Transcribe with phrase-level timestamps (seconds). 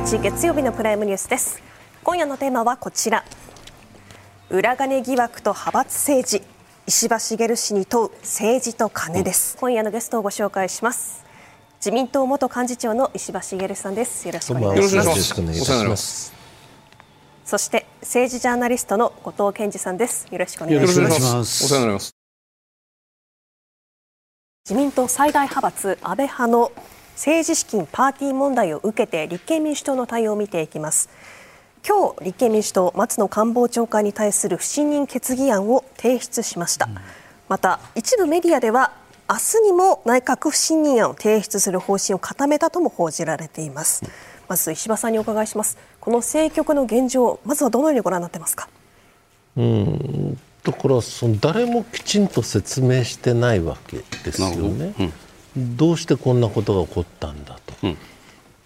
[0.00, 1.62] 12月11日月曜日のプライムニュースです。
[2.02, 3.22] 今夜のテーマはこちら。
[4.48, 6.42] 裏金疑惑と派閥政治。
[6.86, 11.22] 石破茂氏に問う政治と金です、今夜のゲストをご紹介します。
[11.76, 14.26] 自民党元幹事長の石破茂さんです。
[14.26, 16.32] よろしくお願いします。
[17.44, 20.26] そして政治ジャーナリストの後藤健二さんです。
[20.30, 21.10] よろしくお願いしま
[21.44, 21.64] す。
[21.64, 22.14] お世話になります。
[24.64, 26.72] 自民党最大派閥安倍派の
[27.20, 31.10] 政治資金パーティー問題を受けて立憲民主党の対応を見ていきます。
[31.86, 36.96] 今日立憲民主党松野官房長官に対する不信任決議案を提出しました、うん、
[37.46, 38.94] また一部メディアでは
[39.28, 44.10] 明日にも内閣不信任案を提出する方針を固めたとも報じられています、うん、
[44.48, 45.76] まず石破さんにお伺いします。
[46.00, 48.66] この政局の現状まずはどのようにご覧になってますか？
[49.58, 50.38] うん。
[50.62, 55.12] だからその誰もきちんと説明してないわけですよね、うん
[55.56, 57.96] どうしてこんなことが起こったんだと、うん、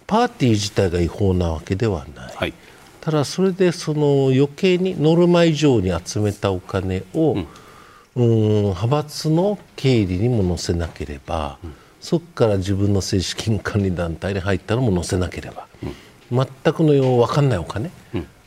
[0.06, 2.54] パーティー自体が違法なわけではない、はい、
[3.00, 7.46] ただそれでその余計にノルマ以上に集めたお金を、うん、
[8.16, 15.66] うん派閥の経理にも載せなければ、うん、そこから自分の政治資金管理団体に入ったのも載せなければ、
[16.30, 17.90] 全くのよう分かんないお金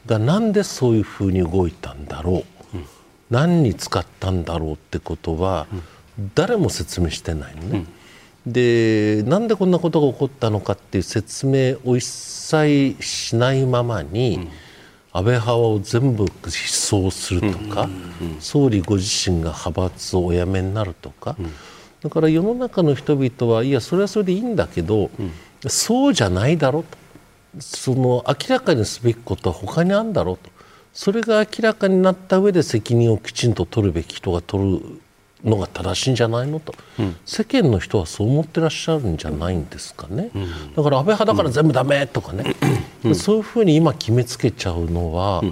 [0.06, 2.78] がなんでそういうふうに動いたんだろう、
[3.30, 5.68] 何に使ったんだろうってことは、
[6.34, 7.86] 誰も説明してないのね。
[8.52, 14.50] でなんでこんなことが起こったのかっていう説明を一切しないままに、うん、
[15.12, 17.84] 安倍派を全部失踪するとか、
[18.22, 21.36] うんうん、総理ご自身が派閥をお辞めになるとか、
[22.02, 25.10] だから世の中の人々はいやそれはそれでいいんだけど、
[25.68, 26.98] そうじゃないだろうと。
[27.60, 30.50] その明らかにすべきことは他にあるんだろうと。
[30.94, 35.02] それが明らかになった上で責任をきちんと取るべき人が取る
[35.44, 42.56] のが正しいんじゃないのと、うん、世間の人はそう思ってらっしゃるんじゃないんですかね、うん、だから安倍派だから全部だめとかね、
[43.04, 45.44] うん、そういうふうに今決めつけちゃうのは、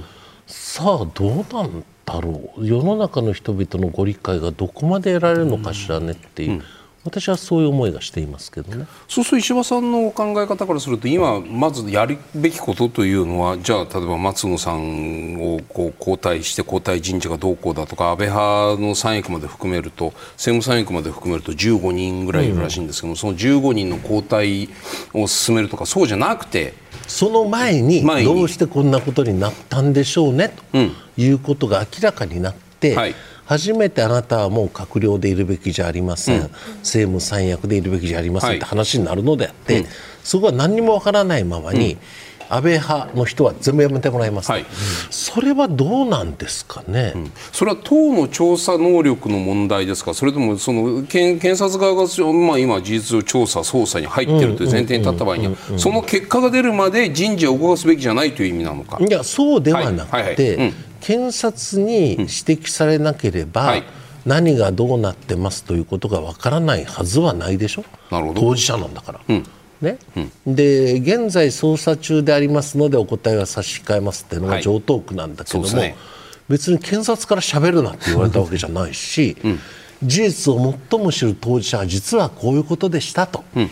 [0.47, 2.67] さあどうなんだろう。
[2.67, 6.63] 世の中の人々のご理解がどこまで得られるのかしらねっていう。
[7.05, 8.87] 私はそういう思いがしていますけどね。
[9.07, 24.67] そうすると石破さんの考え方からすると今まずやるべきことというのはじゃあ例えば松野さんをこう交代して交代人事がどうこうだとか安倍派の3役まで含めると政務三役まで含めると15人ぐらいいるらしいんですけども、うん、その15人の交代
[25.13, 26.73] を進めるとかそうじゃなくて
[27.05, 33.15] その前にどうしてこんなことになったんでしょうねということが明らかになって、はい
[33.45, 39.85] 初めてあなたはもう閣僚でいるべきじゃありません、うん、政務三役でいるべきじゃありませんって話になるのであって、はい、
[40.23, 41.97] そこは何にもわからないままに、
[42.47, 44.65] 安倍派の人は全部やめてもらいます、はい、
[45.09, 58.99] それはどうなんですかね、うん、それは党の調査能力の問題ですか、それともその検検察側が、まあ、今、事実上調査、捜査に入っているという前提に立った場合には、その結果が出るまで人事を動かすべきじゃないという意味なのか？
[59.03, 60.71] いやそうではなくて、
[61.05, 63.83] 検察に指摘されなければ、はい、
[64.25, 67.85] 何がどうなってますということがわからないはずはないでしょ？
[68.09, 69.21] 当事者なんだから。
[69.27, 69.43] うん。
[69.81, 75.95] ね、うん、で現在捜査中でありますのでお答えは差し控えますっていうのが上等句なんだけども、はいね、
[76.47, 79.59] 別に検察からしゃべるなって言われたわけじゃないし、うん、
[80.01, 83.69] 事実を最も知る当事者は実はこういうことでしたと、うん、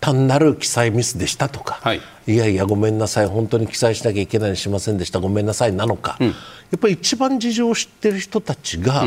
[0.00, 6.32] 単なる記載ミスでしたとか、はい、いやいやごめんなさい本当に記載しなきゃいけないにしませんでしたごめんなさいなのか、うん、や
[6.76, 9.06] っぱり一番事情を知ってる人たちが、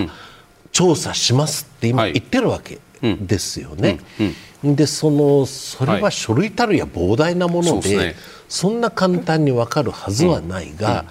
[0.72, 4.00] 調査しますって今言ってるわけですよね。
[4.64, 8.16] でそのそれは書類たるや膨大なものではいそでね、
[8.50, 11.06] そんな簡単に分かるはずはないが。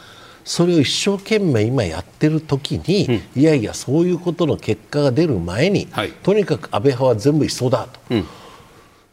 [0.48, 8.00] それを一生懸命今やってる時に、いやいやそういうことの結果が出る前に、はい、とにかく安倍派は全部一緒だと、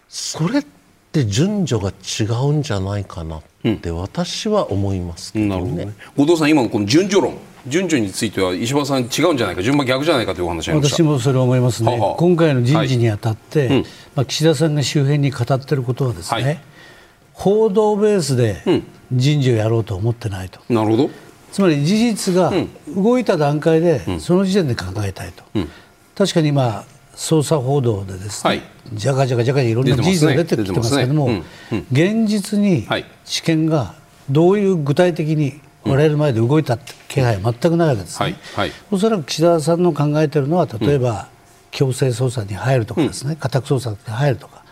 [0.09, 0.65] それっ
[1.11, 5.93] て順序が違うんじゃないかなって私は思いますけどね,、ね。
[6.15, 7.37] 後藤さん今のこの順序論。
[7.67, 13.77] 順序については石破さん違うんじゃないか順番逆じゃないかというお話私もそれ思いますね、はは今回の人事にあたって、はい。
[13.77, 13.83] うん、
[14.15, 16.59] まあ、岸田さんが周辺に語っていることはですね、はい、
[17.33, 18.61] 報道ベースで
[19.11, 21.09] 人事をやろうと思ってないと、うん、なるほど。
[21.51, 22.53] つまり事実が
[22.95, 25.43] 動いた段階で、その時点で考えたいと、
[26.13, 26.83] 確かに今
[27.15, 28.61] 捜査報道でですね、はい、
[28.93, 31.29] じゃかじゃかじゃかにいろんな事実が出てきてますけども、
[31.91, 32.87] 現実に
[33.25, 33.95] 知見が
[34.29, 38.35] どういう具体的に我々前で動いた気配は全くないわけですね、はい。
[38.55, 41.29] はい、おそらく岸田さんの考えているのは例えば、
[41.71, 44.63] 強制捜査に入るとかですね、家宅捜索に入るとか、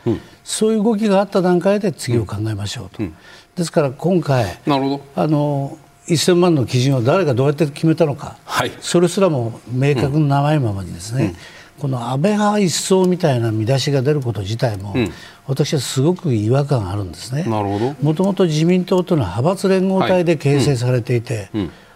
[0.44, 3.04] そういう動きがあった段階で次を考えましょうと、
[3.56, 5.02] ですから今回なるほど。
[5.16, 11.36] あの1000万の基準を誰がどうやって決めたのか、はい、それすらも明確なないままにですね、
[11.80, 14.96] この安倍派一掃みたいな見出しが出ること自体も、
[15.48, 17.44] 私はすごく違和感があるんですね。
[17.44, 21.50] もともと自民党というのは派閥連合体で形成されていて、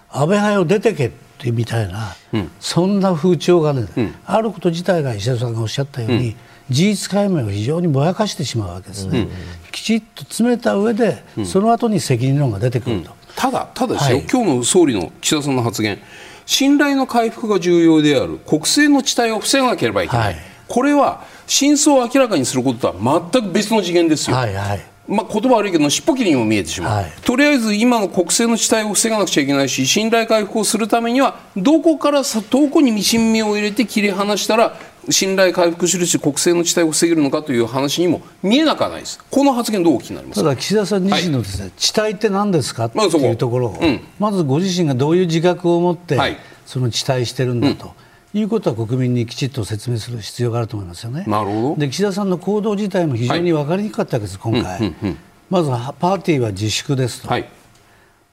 [0.09, 2.15] 安倍派を出てけってみたいな、
[2.59, 3.85] そんな風潮がね、
[4.25, 6.35] あること自体が石田さんがおっしゃったように、
[6.69, 9.27] 事実解明を非常にぼやかしてしまうわけですね、
[9.71, 13.11] きちっと詰めた上で、その後に責任論が出てくると。
[13.35, 15.99] ただ、ただですよ、今日の総理の岸田さんの発言、
[16.47, 20.35] 信頼の回復が重要である、国政の遅滞を防がなければいけない、
[20.67, 24.37] これは真相を明らかにすることとは全く別の次元ですよ。
[24.37, 24.81] はいはい。
[25.07, 34.77] まあ、言葉悪いけど、尻尾切りにも見えてしまう、はい、とりあえず今の国政の遅滞を防がなくちゃいけないし、信頼回復をするためには、どこからさどこにミシン目を入れて切り離したら、
[35.09, 40.41] 信頼回復するし、国政の遅滞を防げるのかという話にも見えなくはないです、この発言、どうお聞きになります？
[40.41, 42.89] ただ、岸田さん自身のですね、はい、遅滞って何ですか？
[42.89, 47.85] というところを、まあうん、まずご自身がどういう自覚を持って、はい、その遅滞してるんだと。
[47.85, 47.91] うん。
[48.33, 51.23] いうことは国民にきちっと説明する必要があると思いますよね。
[51.25, 51.75] なるほど。
[51.77, 55.09] で岸田さんの行動自体も非常に分かりにくかったわけです、はい、今回、うんうん。
[55.09, 55.17] うん、
[55.49, 57.49] まずパーティーは自粛ですと、はい、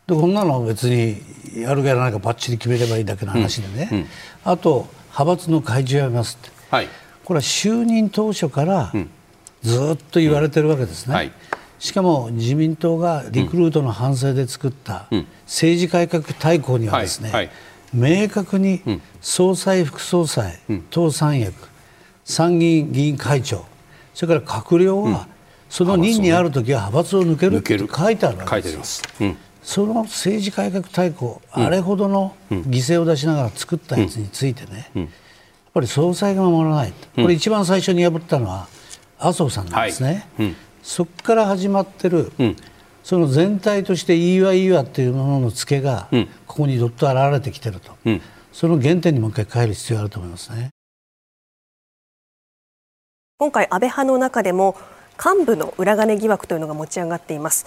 [0.09, 1.23] でこんなの別に
[1.62, 4.06] やるかやらないかばっちり決めればいいだけの話でね、うんうん、
[4.44, 6.88] あと派閥の会長やめますって、はい、
[7.25, 8.93] これは就任当初から
[9.62, 11.31] ずっと言われてるわけですね。
[11.79, 15.06] しかも自民党がリクルートの反省で作った
[15.47, 17.50] 政治改革大綱にはですね、
[17.93, 18.82] 明確に
[19.21, 20.59] 総裁、副総裁、
[20.91, 21.55] 党三役、
[22.25, 23.65] 参議院議員会長、
[24.15, 25.29] それから閣僚は、
[25.69, 29.03] その任にあるときは派閥を抜けるって書いてあるわけです。
[29.62, 34.91] その政治改革大綱、あれほどの犠牲を出しながら作ったやつについてね、
[35.75, 38.69] ぱり総裁が守らない、これ一番最初に破ったのは
[39.19, 40.26] 麻生さんなんですね。
[40.82, 42.31] そこから始まってる、
[43.03, 46.09] その全体としていいわいいわっていうものの付けが、
[46.47, 48.21] ここにどっと現れてきてると、うん、
[48.53, 50.71] その原点にもう一回帰る必要があると思いますね。
[53.38, 54.76] 今回、安倍派の中でも
[55.23, 57.67] 幹部の裏金疑惑というのが持ち上がっています。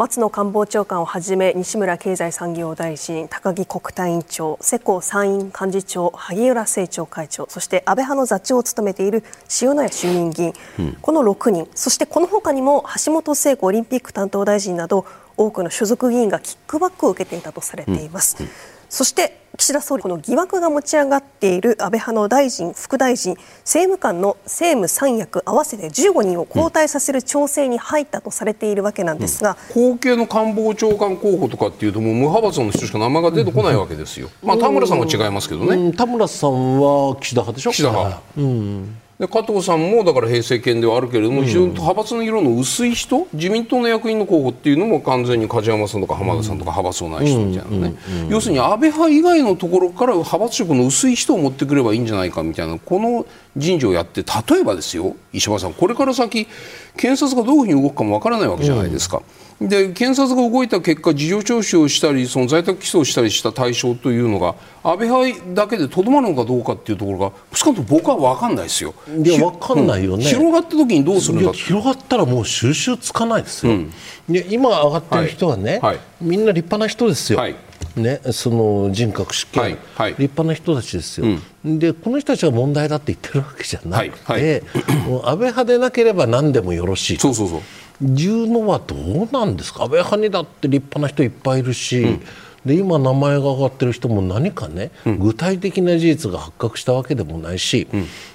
[0.00, 9.22] うん松野官房長官をはじめ西村経済産業大臣高木国対委員長世耕参院幹事長萩生田政調会長そして安倍派の座長を務めている
[9.60, 15.04] 塩谷衆院議員、うん、この6人そしてこの他にも橋本聖子オリンピック担当大臣など
[15.36, 18.36] 多くの所属議員がキックバックを受けていたとされています。
[18.40, 18.46] うん。
[18.46, 18.52] うん
[18.90, 23.34] そして岸田総理、この疑惑が持ち上がっている安倍派の大臣、副大臣、
[23.64, 35.92] 政務官の政務三役合わせて15人を交代させる調整に入ったとされているわけなんですが、うん、後継の官房長官候補とかっていうと、もう無派閥の人しか名前が出てこないわけですよ、まあ、田村さんは違いますけどね。
[35.92, 37.70] 田村さんは岸田派でしょ？
[37.70, 47.96] 岸田派、うんで加藤さんもだから平成権ではあるけれども、非常に派閥の色の薄い人自民党の役員の候補っていうのも完全に梶山さんとか浜田さんとか派閥のない人みたいなね、
[48.30, 53.26] 要するに安倍派以外のところから派閥色の薄い人を持ってくればいいんじゃないかみたいなこの
[53.58, 56.48] 人事をやって例えばですよ石破さんこれから先
[56.96, 59.18] 検察がどういうふうに動くかもわからないわけじゃないですか。
[59.18, 68.94] うんで検察が動いた結果、事情聴取をしたり、その在宅起訴をしたりした対象というのが、安倍派だけでとどまるのかどうかっていうところが、少なくとも僕は分かんないですよ。
[69.22, 73.72] いや、分かんないよね、うん、広がった時にどうするんだ広がったらもう収集つかないですよ。
[73.72, 73.92] うん、
[74.30, 75.80] で今上がってる人はね、はい。
[75.80, 77.38] はい、みんな立派な人ですよ。
[77.38, 77.56] はい。
[77.96, 79.78] ね、その人格執権、はい。
[79.94, 81.26] はい、立派な人たちですよ、
[81.64, 84.42] うん、でこの人たちが問題だって言ってるわけじゃなくて、はい。
[84.42, 87.60] はい、安倍派でなければ何でもよろしいそうそうそう
[88.02, 89.84] いうのはどうなんですか？
[89.84, 92.20] 安倍派にだって立派な人いっぱいいるし、うん、
[92.64, 97.88] で今、名前が上がってる人も何かね、うん、具体的な事実が発覚したわけでもないし、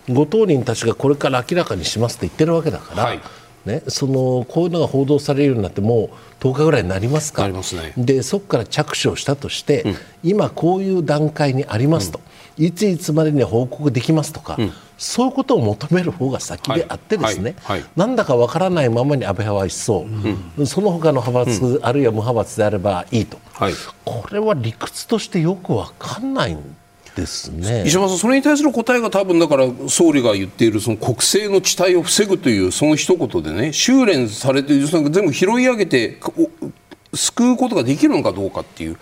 [0.07, 3.03] うん、ご当人たちがこれから明らかにしますって言ってるわけだから。
[3.03, 3.19] はい。
[3.65, 7.59] ね、そのこういうのが報道されるようになってもう10日ぐらいになりますか、ね、
[7.97, 12.21] でそこから着手をしたとして、うん、今、こういう段階にありますと、
[12.59, 17.77] うん、いついつまでに報告できますとか、うん、そういうことを求める方が先であってですね、はい。
[17.77, 17.79] はい。
[17.81, 20.07] はい、なんだかわからないままに安倍派は一層、
[20.57, 23.73] うん、その他の派閥、あるいは無派閥であればいいと、はい、
[24.05, 26.75] これは理屈としてよくわかんないん
[27.15, 27.83] ですね。
[27.85, 36.19] 石破さん、それに対する答えが多分だから総理が言っているその国政の遅滞を防ぐというその一言でね修練されている全部拾い上げて
[37.13, 38.97] 救うことができるのかどうかっていう。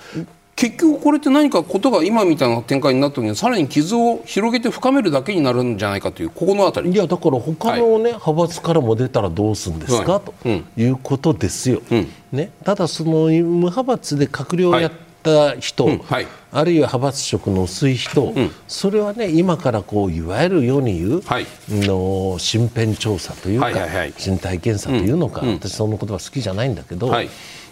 [0.55, 6.91] 結局これって何かことが今みたいな展開になった時にさらに傷を広げて深めるだけになるんじゃないかというここのあたり。
[6.91, 10.33] いやだから他のね、はい、派閥からも出たらどうするんですか、はい、と
[10.77, 14.91] いうことですよ、うん、ね、ただその無派閥で閣僚をやっ
[15.23, 15.95] た人、はい。
[15.95, 15.99] うん。
[16.03, 27.29] はい、あるいは派閥色の薄い人、うん、それはね今からこういわゆる世に言う、はい、の身辺調査というか、はいはいはい、身体検査というのか、うん、私その言葉好きじゃないんだけど、はい、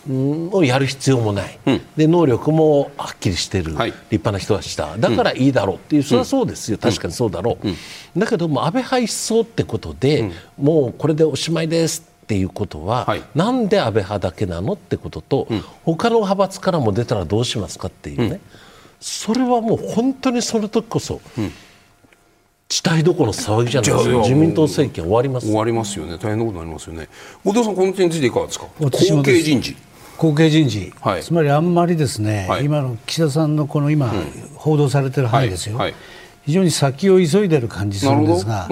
[0.09, 18.39] をやる必要もない、うん、で能力もはっきりしてる、はい、立派な人はしただからいいだろうっていう、それはそうですよ、確かにそうだろう、だけども安倍派一掃ってことで、もうこれでおしまいですっていうことは、はい、なんで安倍派だけなのってことと、うん、他の派閥からも出たらどうしますかっていうね、うん、
[18.99, 21.51] それはもう本当にその時こそ、うん、
[22.69, 25.47] 地帯どころの騒ぎじゃないですか自民党政権終わります。
[25.47, 26.13] 終わりますよね。
[26.13, 27.09] 大変なことになりますよね。
[27.43, 28.67] 後藤さんこの点についていかがですか？
[28.79, 28.89] 後
[29.23, 29.75] 継人事
[30.21, 34.13] 後継人事、はい、つまりあんまりですね、はい、今の岸田さんのこの今、
[34.53, 35.95] 報道されてる範囲ですよ、はい。
[36.45, 38.69] 非常に先を急いでる感じするんですが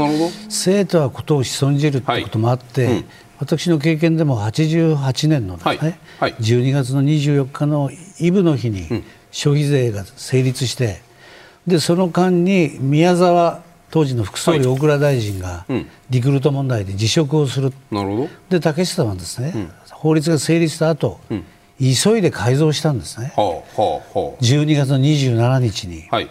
[0.47, 2.21] 生徒はことを潜んじるとい。
[2.21, 3.05] うこともあって、はいうん、
[3.39, 5.97] 私の経験でも88年のですね、はい。
[6.19, 7.89] はい、12月の24日の
[8.19, 11.01] イブの日に消費税が成立して、
[11.65, 15.65] でその間に宮沢当時の副総理大蔵大臣が
[16.11, 18.29] リクルート問題で辞職をする、なるほど。
[18.49, 21.45] で竹下はですね、うん、法律が成立した後、うん、
[21.77, 26.07] 急いで改造したんですね、はあはあはあ、12月の27日に。
[26.09, 26.29] はい。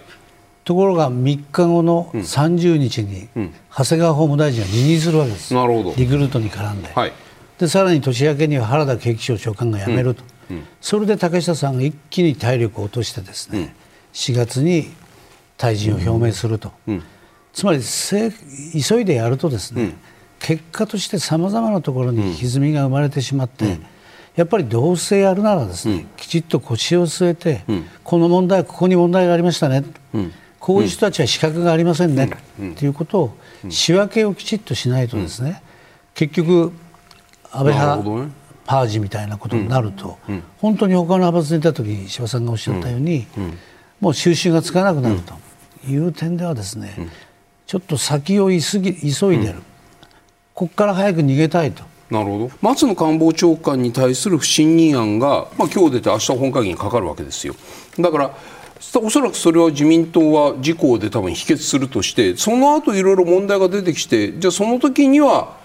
[0.64, 3.28] ところが3日後の30日に
[3.74, 5.94] 長谷川法務大臣が辞任するわけです、なるほど。
[5.96, 7.12] リクルートに絡んで、はい、
[7.58, 10.56] でさらに年明けには原田景気省長官が辞めると、うん。
[10.56, 13.66] うん、それで竹下さんが一気に体力を落としてですね、うん、
[14.12, 14.90] 4月に
[15.58, 16.72] 退陣を表明すると、
[17.52, 19.94] つまり急いでやるとですね、
[20.40, 23.78] 結果としてさまざまなところに歪みが生まれてしまって、
[24.36, 27.64] やっぱりどうせやるならですね、きちっと腰を据えて、
[28.04, 29.84] この問題ここに問題がありましたね、
[30.60, 32.30] こういう人たちは資格がありませんね、
[32.76, 33.36] ということを
[33.68, 35.62] 仕分けをきちっとしないとですね、
[36.14, 36.72] 結局
[37.50, 38.28] 安倍派
[38.64, 40.18] パージみたいなことになると、
[40.58, 43.26] 本当に他の派閥にいた時に石破さんがおっしゃったように、
[44.00, 45.34] もう収拾がつかなくなると
[45.88, 47.08] いう点ではですね、
[47.66, 49.62] ちょっと先を急ぎ急いでる、
[50.58, 51.84] ここから早く逃げたいと。
[52.10, 57.54] なるほど松野官房長官に対する不信任案が、まあ、今日出て明日本会議にかかるわけですよ。
[57.96, 58.36] だから
[59.00, 65.57] おそらくそれは自民党は自公で多分否決するとしてその後いろいろ問題が出てきてじゃあその時には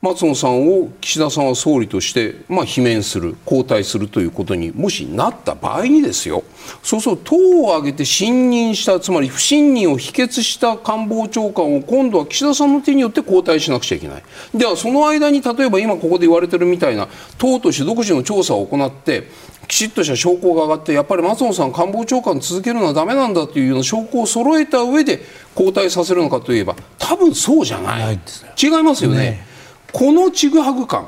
[0.00, 6.44] 松野さんを岸田さんは総理として、まあ、罷免する交代するということにもしなった場合にですよ
[6.84, 14.22] そうすると党を挙げて信任したつまり不信任を否決した官房長官を今度は岸田さんの手によって交代しなくちゃいけない。
[14.54, 19.28] ではその間に例えば今ここで言われてるみたいな党として独自の調査を行って
[19.66, 25.20] きちっとした証拠が上がってやっぱり松野さん官房長官続けるのはだめなんだというような証拠を揃えた上で
[25.56, 28.20] 交代させるのかといえば多分そうじゃない、
[28.62, 29.16] 違いますよね。
[29.16, 29.47] ね
[29.92, 31.06] このちぐはぐ感。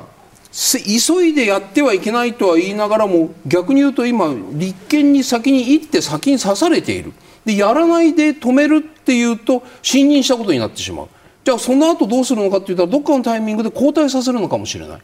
[0.51, 7.13] 急いでやってはいけないとは言いながらも逆に言うと今立憲に先に行って先に刺されている。
[7.45, 11.07] でやらないで止めるっていうと信任したことになってしまう。
[11.43, 15.01] じゃあその後どうするのかって言ったらどっかのタイミングで交代させるのかもしれない。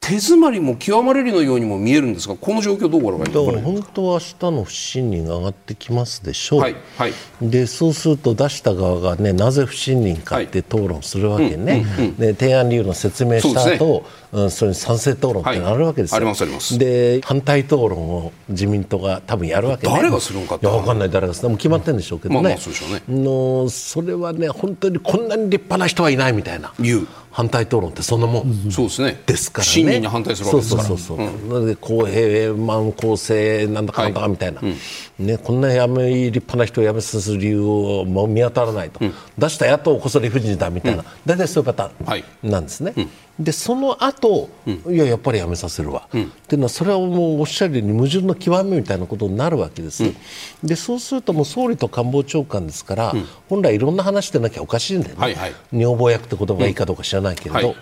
[0.00, 7.12] 手詰まりも極まれるようにも見えるんですがこの状況どうご覧になり本当は明日の不信任が上がってきますでしょう、はいはい、
[7.42, 11.84] でそうすると出した側が、ね、なぜ不信任かって討論するわけね、
[12.18, 16.78] で提案理由の説明した後うん、それに賛成討論ってあるわけですよ、はい、ありますあります。
[16.78, 23.02] で反対討論を自民党が多分やるわけね誰がするのかっていや分かんない誰がするも決まってるんでしょうけどね,、まあ、そうでしょうね。
[23.08, 26.72] のそれはね本当にこんなに立派な人はいないみたいな。
[26.78, 27.08] 言う。
[27.30, 29.22] 反対討論ってそんなもん、そうですね。
[29.26, 29.70] ですからね。
[29.70, 30.88] 審議に反対するわけですから。
[30.88, 31.30] そうそうそう、う。
[31.30, 34.70] ん、なので公平満公正なんだかんだかみたいな、はい。
[34.70, 34.76] うん、
[35.18, 42.92] ね、こんなやめ立派な人を辞めさせる理由をもう見当たらないと、うん、出した野党こそ理不尽だみたいな、大体そういうパターンなんですね。
[42.94, 43.08] はい
[43.38, 50.16] でその後、うん、いややっぱりやめさせるわ、うん、っていうのはそれはもうおっしゃるように矛盾の極みみたいなことになるわけです、うん、
[50.64, 53.14] でそうするともう総理と官房長官ですから、
[53.48, 57.76] 本来いろんな話してなきゃおかしいんだよね、はいはい、女房役って言葉がいいかどうか知らないけれど、はい、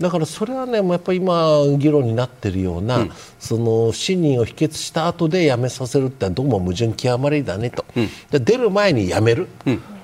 [0.00, 3.06] だからそれはねもうやっぱり今議論になっているような、
[3.38, 7.84] その不信任を否決した後でやめさせるってどうも矛盾極まりだねと、
[8.30, 9.48] で出る前にやめる、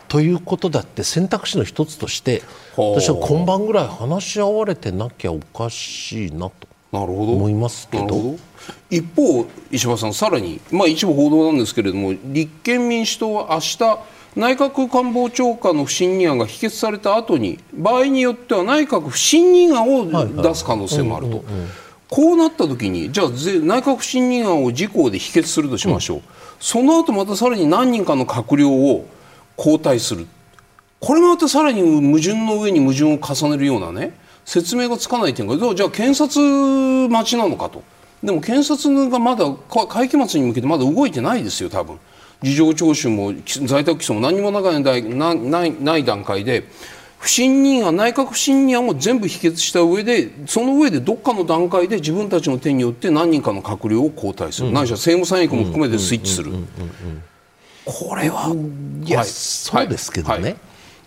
[0.08, 2.42] ということだって選択肢の一つとして
[2.76, 8.36] 私は今晩ぐらい話し合われてなきゃおかしいなと思いますけど。
[8.90, 13.98] 一方、石破さん、さらに、まあ、一部報道なんですけれども立憲民主党は明日
[14.34, 21.44] 内閣官房長官の不信任案が否決された後に場合によっては内閣不信任案を出す可能性もあると。
[22.12, 26.22] こうなった時にじゃあ内閣不信任案を自公で否決するとしましょう、うん、
[26.60, 29.08] その後またさらに何人かの閣僚を
[29.56, 30.26] 交代する。
[31.00, 34.12] これまたさらに矛盾の上に矛盾を重ねるようなね
[34.44, 37.82] 説明がつかない点がじゃあ検察待ちなのかと。
[38.22, 39.46] でも検察がまだ
[39.88, 41.98] 会期末に向けてまだ動いてないですよ多分。
[42.42, 43.32] 事情聴取も
[43.66, 45.02] 在宅起訴も何もない
[45.42, 46.64] ないない段階で
[47.22, 56.50] 不信任案内閣不信任案も全部否決した上でその上でどっかの段階で自分たちの手によって何人かの閣僚を交代する、うん、ないしは政務三役も含めてスイッチする、
[57.84, 58.52] これは、
[59.04, 59.08] い。
[59.08, 60.48] や、はい、そうですけどね、は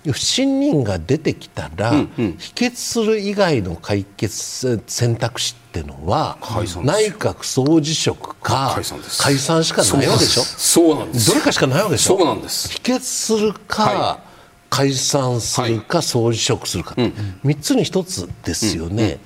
[0.05, 0.11] い。
[0.13, 6.37] 不信任が出てきたら、うんうん、否決する以外の解決選択肢っていうのは
[6.85, 8.73] 内閣総辞職か
[9.17, 10.43] 解散しかないわけでしょ？
[10.43, 11.27] そうなんです。
[11.27, 12.17] どれかしかないわけでしょ？
[12.17, 12.69] そうなんです。
[12.69, 14.34] 否決するか、はい、
[14.69, 17.11] 解散するか、総辞職するか、はい、
[17.45, 19.09] 3つに1つですよね、うん。
[19.11, 19.19] うん、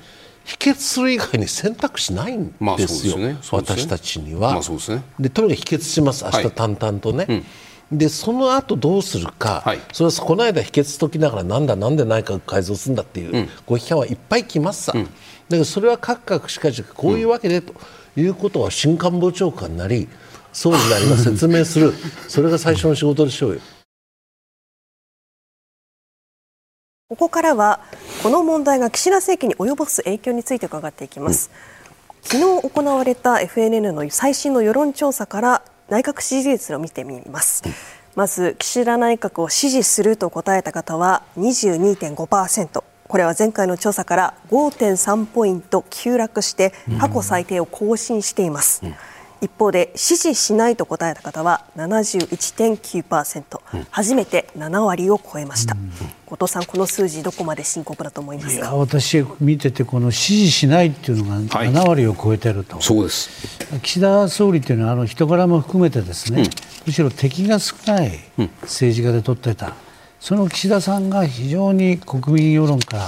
[0.43, 6.25] 否決する以外に選択肢ないんですよ、まあねね、私たちには、まあね、でとにかく否決します。
[6.25, 7.46] 明日淡々とね、うん。
[7.91, 15.10] でその後どうするか、はい、それはこの間否決ときながらなんだなんで内閣改造するんだっていうご批判はいっぱい来ますさ、うん、だ
[15.50, 17.74] けどそれは各閣しかしこういうわけでと
[18.15, 20.08] いうことは新官房長官なり
[20.51, 21.93] 総理なりが説明する。
[22.27, 23.62] それが最初の仕事でしょうよ。
[27.09, 27.79] ここからは
[28.21, 31.49] この問題が岸田政権に及ぼす影響について伺っていきます、
[32.31, 37.63] うん、昨日行われた FNN の最新の世論調査から内閣支持率を見てみます。
[38.15, 48.95] まず岸田内閣を支持すると答えた方は22.5%これは前回の調査から5.3ポイント急落して過去最低を更新しています、うん
[49.41, 55.91] 一方で支持しないと答えた方は71.9%、うん、初めて7割を超えました、うん、
[56.25, 58.75] 後藤さんこの数字どこまで深刻だと思いますか？
[58.75, 63.29] 私見ててこの支持しないっていうのが7割を超えてると、はい、そうです。
[63.81, 66.50] 岸田総理っていうのはあの人柄も含めてですね、うん、
[66.88, 68.19] むしろ敵が少ない
[68.63, 69.74] 政治家で取ってた、
[70.19, 73.08] その岸田さんが非常に国民世論から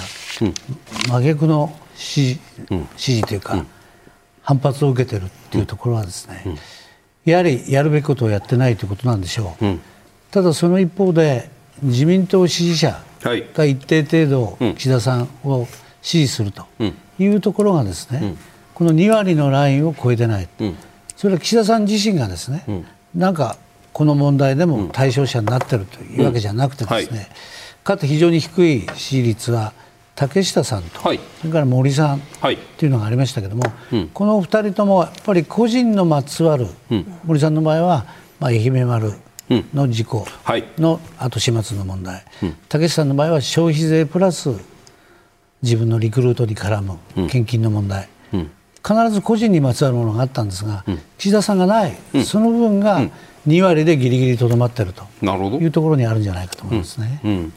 [1.09, 2.39] 真逆の支持,、
[2.95, 3.65] 支持というか、
[4.41, 6.43] 反発を受けているというところはですね、
[7.25, 9.79] やはりやるべきことをやってないということなんでしょう、
[10.31, 11.49] ただその一方で
[11.81, 15.67] 自民党支持者が一定程度岸田さんを
[16.01, 16.65] 支持すると
[17.19, 18.35] いうところがですね、
[18.73, 20.47] この2割のラインを超えてない、
[21.15, 22.65] それは岸田さん自身がですね、
[23.13, 23.57] なんか
[23.93, 27.29] この問題でも対象者になっているというわけじゃなくてですね、
[27.83, 29.73] かつ非常に低い支持率は
[30.21, 32.21] 竹下さんと、はい、それから森さんっ
[32.77, 38.05] ていうのがありましたけども、はい、このお二人ともやっぱり個人のまつわる、うん、森さんの場合は、
[38.39, 39.13] まあ、愛媛丸
[39.49, 40.27] の事故
[40.77, 44.51] の後始末の問題、うん、竹下さんの場合は消費税プラス
[45.63, 48.51] 自分のリクルートに絡む献金の問題、うん、
[48.87, 50.85] 必ず個人にまつわるものがあったんですが、
[51.17, 53.01] 岸田さんがない、その部分が
[53.47, 57.51] 2割でぎりぎりとどまっているというところにあるんじゃないかと思いますね。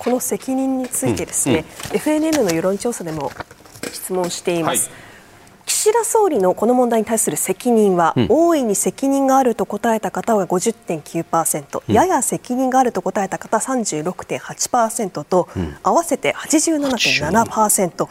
[0.00, 3.30] この責任についてですね、うんうん、FNN の世論調査でも
[3.92, 4.98] 質問しています、はい、
[5.66, 18.08] 岸田総理のこの問題に対する責任は、うん、大いに責任があると答えた方は50.9%、うん、やや責任があると答えた方36.8%と、うん、合わせて87.7%、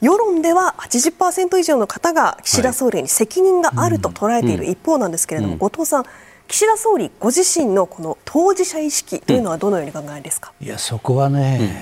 [0.00, 6.04] 世論では80%以上の方が岸田総理に責任があると捉えている一方なんですけれども、後藤さん
[6.48, 11.72] 岸田総理ご自身のこの当事者意識というのはどのように考えですか、いやそこはね、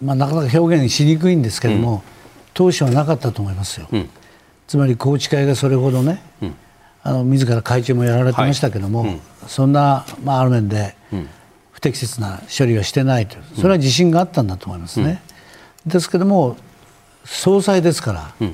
[0.00, 2.00] うん、まあ、なかなか表現しにくいんですけれども、うん、
[2.54, 4.10] 当初はなかったと思いますよ、うん、
[4.66, 6.54] つまり宏池会がそれほどね、うん、
[7.02, 10.94] あの自ら会長もやられてましたけども、はい、そんな、まあ、ある面で
[11.72, 15.22] 不適切な処理はしてないとそれは自信があったんだと思いますね。
[15.86, 16.56] ですけども
[17.24, 18.48] 総裁ですから、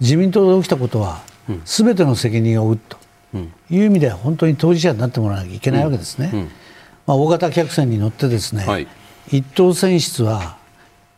[0.00, 1.22] 自民党で起きたことは、
[1.64, 2.97] すべての責任を負うと。
[3.34, 6.48] いう意味では本当に当事者になってもらわなきゃいけないわけですね。
[7.06, 8.86] まあ、大型客船に乗ってですね、はい、
[9.30, 10.58] 一等船室は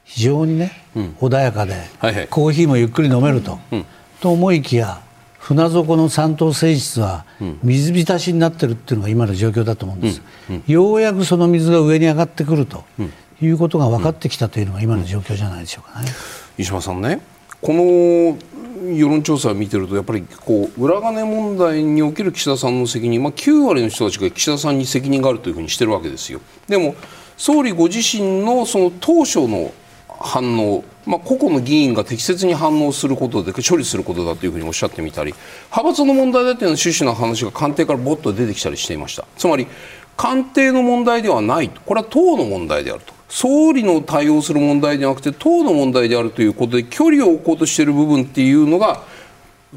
[0.04, 3.84] 非常にね、うん、穏やかで、はいはい、コーヒーもゆっくり飲めると、うん、
[4.20, 5.02] と思いきや
[5.38, 7.24] 船底の三等船室は
[7.62, 12.84] 水浸しになってるっていうのが今の状況だと思うんです、うん、ようやくその水が上に上がってくると
[13.40, 16.08] いうことが分かってきたというのが今の状況じゃないでしょうかね。
[16.58, 17.20] 石島さんね
[17.60, 18.38] この
[18.94, 26.40] 世論調査を見てるとやっぱりこう裏金問題における岸田さんの責任、まあ、9割の人たちが岸田さんに責任があるというふうにしてるわけですよ。
[26.68, 26.94] でも
[27.36, 29.72] 総理ご自身のその当初の
[30.08, 35.34] 反応、まあ、個々の議員が適切に反応することで処理することだというふうにおっしゃってみたり
[35.70, 39.26] 派閥の問題だという趣旨の話が官邸からぼっと出てきたりしていました。
[39.36, 39.66] つまり
[40.16, 43.19] 官邸の問題ではないこれは党の問題であると。
[43.30, 49.04] 総理の対応する問題ではなくて党の問題であるということで距離を置こうとしている部分っていうのが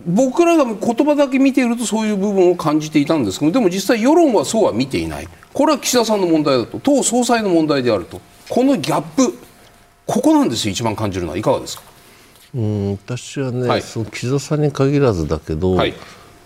[0.08, 5.28] 僕らが言葉だけ見ているとそういう部分を感じていたんですけどでも実際世論はそうは見ていない。
[5.54, 6.80] これは岸田さんの問題だと。
[6.80, 8.20] 党総裁の問題であると。
[8.50, 9.38] このギャップ
[10.08, 11.84] ここなんですよ一番感じるのはいかがですか？
[12.56, 15.94] うん私はね、はい、その岸田さんに限らずだけど、はい、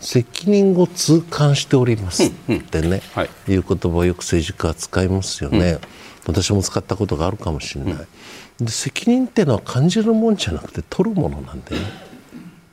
[0.01, 2.99] 責任を痛感しておりますってね、うんうん。
[3.13, 5.71] はい、いう言葉をよく政治家は使いますよね。
[5.71, 5.79] うん
[6.27, 11.81] 私も使ったことがあるかもしれない、うん、で責任っていうのは感じるもんじゃなくて取るものなんでね。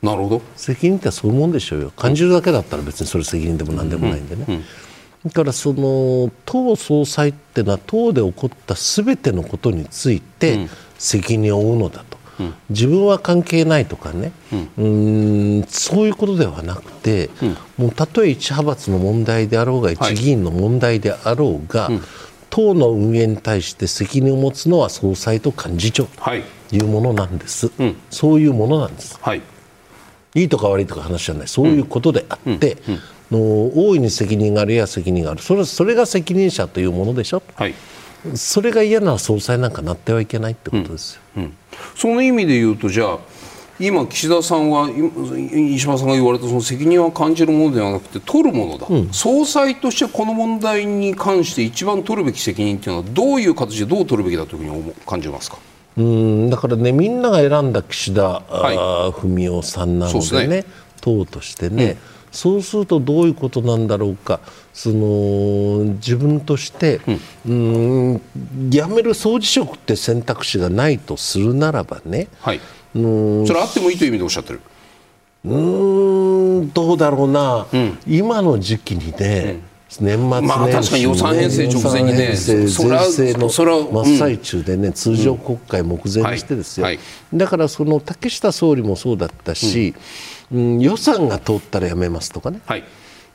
[0.01, 0.41] なるほど。
[0.55, 1.91] 責任ってそういうもんでしょうよ。
[1.95, 4.63] 感じるだけだったら別にそれ責任でも何でもないんでね、うんうん、
[5.23, 10.67] だからその党総裁っていうのは党で起こったすべてのことについて
[10.99, 12.17] 責任を負うのだと、
[12.69, 14.31] 自分は関係ないとかね、
[14.77, 17.31] うん、そういうことではなくて、
[17.77, 21.99] もうたとえ一派閥の問題であろうが一議員の問題であろうが、はい
[22.55, 26.41] 党の運営に対して責任を持つのは総裁と幹事長とい。
[26.79, 29.41] うものなんです、はいうん、そういうものなんです、はい、
[30.35, 31.47] いいとか悪いとか話じゃない。
[31.49, 32.77] そういうことであって、
[33.31, 35.41] うん、の大いに責任があるや責任がある。
[35.41, 37.75] それそれが責任者というものでしょ、はい、
[38.35, 41.21] それが嫌な総裁なんかなってはいけないってことですよ、
[41.97, 43.19] その意味で言うとじゃあ
[43.77, 55.57] 今、岸田さんは石破さんが言われたその責任は感じるものではなくて取るものだ、うん、総裁としてこの問題に関して一番取るべき責任というのはどういう形でどう取るべきだというふうに感じますか？
[55.97, 60.65] うんだからねみんなが選んだ岸田、はい、文雄さんなのでね、ね、
[61.01, 61.97] 党としてね、うん、
[62.31, 64.39] そうするとどういうことなんだろうか。
[64.73, 66.99] その自分として、
[67.45, 68.21] うん、うん
[68.69, 72.59] 辞める総辞職って選択肢がないとするならばね、はい
[72.95, 74.61] それあってもいいという意味でおっしゃってる。
[75.43, 75.57] う
[76.63, 79.61] んどうだろうな、うん、今の時期にね、
[79.99, 86.95] うん、年末年始、まあ、確かに予算編成直前にね税制の真っ最中でね、通常国会目前にしてですよ、はい。
[86.95, 89.93] はい、だからその竹下総理もそうだったし、
[90.51, 92.83] うん、予算が通ったらやめますとかね、はい、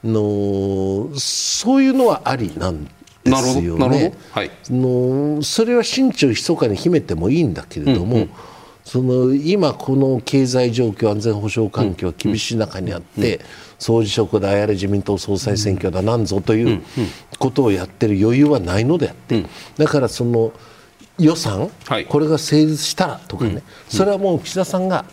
[0.03, 2.91] のそういうのはありなんで
[3.37, 4.15] すよね。
[4.33, 8.31] はい、のそれは心中密かに秘めてもいいんだけれども、うんうん
[8.85, 13.41] その今、この経済状況、安全保障環境厳しい中にあって、
[13.79, 16.83] 総辞職だ、やれ自民党総裁選挙だ、なんぞという
[17.39, 19.45] ことをやってる余裕はないのであって、
[19.77, 20.53] だからその
[21.19, 21.71] 予算、
[22.09, 25.05] これが成立したらとかね、それはもう岸田さんが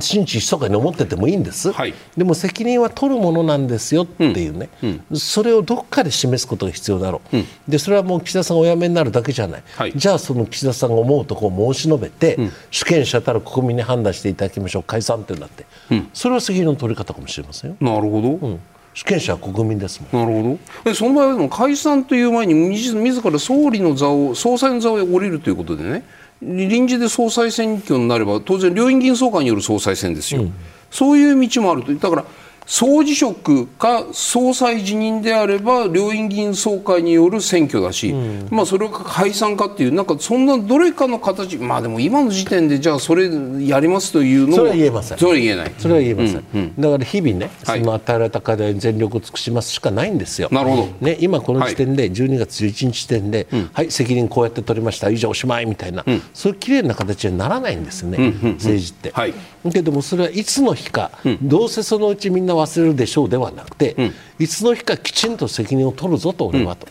[0.00, 5.04] 心知密かに思っててもいいんです、はい、でも責任は取るものなんですよっていうね、うん。
[5.10, 12.36] うん、それをどっかで示すことが必要だろう、うん、でそれはもう岸田さんお辞めになるだけじゃない、はい、じゃあその岸田さんが思うとこを申し述べて、
[12.70, 14.82] 主権者たら国民に判断していただきましょう。
[14.82, 15.40] 解散っていうん。
[15.40, 15.66] だって、
[16.12, 17.76] それは責任の取り方かもしれませんよ。
[17.80, 18.58] なるほど、
[18.94, 20.26] 主権者は国民ですもん。
[20.26, 20.94] なるほど。
[20.94, 26.04] その場合はでも解散という前に自ら総理の座を総裁の座を降りるということでね
[26.42, 30.54] 臨時で総裁選挙になれば当然両院議員総会による総裁選ですよ、うん、
[30.90, 31.94] そういう道もあると。
[31.94, 32.24] だから
[32.66, 43.30] 総辞職か総裁辞任であれば両院議員総会による選挙だし、うん、まあ、それが解散かっていうなんかそんなどれかの形まあでも今の時点でじゃあそれ
[43.64, 45.18] やりますというのそれは言えません。
[45.18, 45.72] それは言えない。
[45.78, 50.48] それは言えません、うんうん、だから日々ね、その与えられた課題に全力を尽くしますしかないんですよ。
[50.50, 55.08] なるほど、ね、今この時点で12月11日時点で、はい、はい、責任こうやって取りました。
[55.08, 59.12] 以上おしまいみたいな、そういう綺麗な形にならないんですよね、政治って。
[59.12, 59.34] はい。
[59.70, 66.86] けどもそれはいつの日か、うん、どうせそのうちみんな忘れるでしょうではなくて、うん、いつの日かきちんと責任を取るぞと俺はと、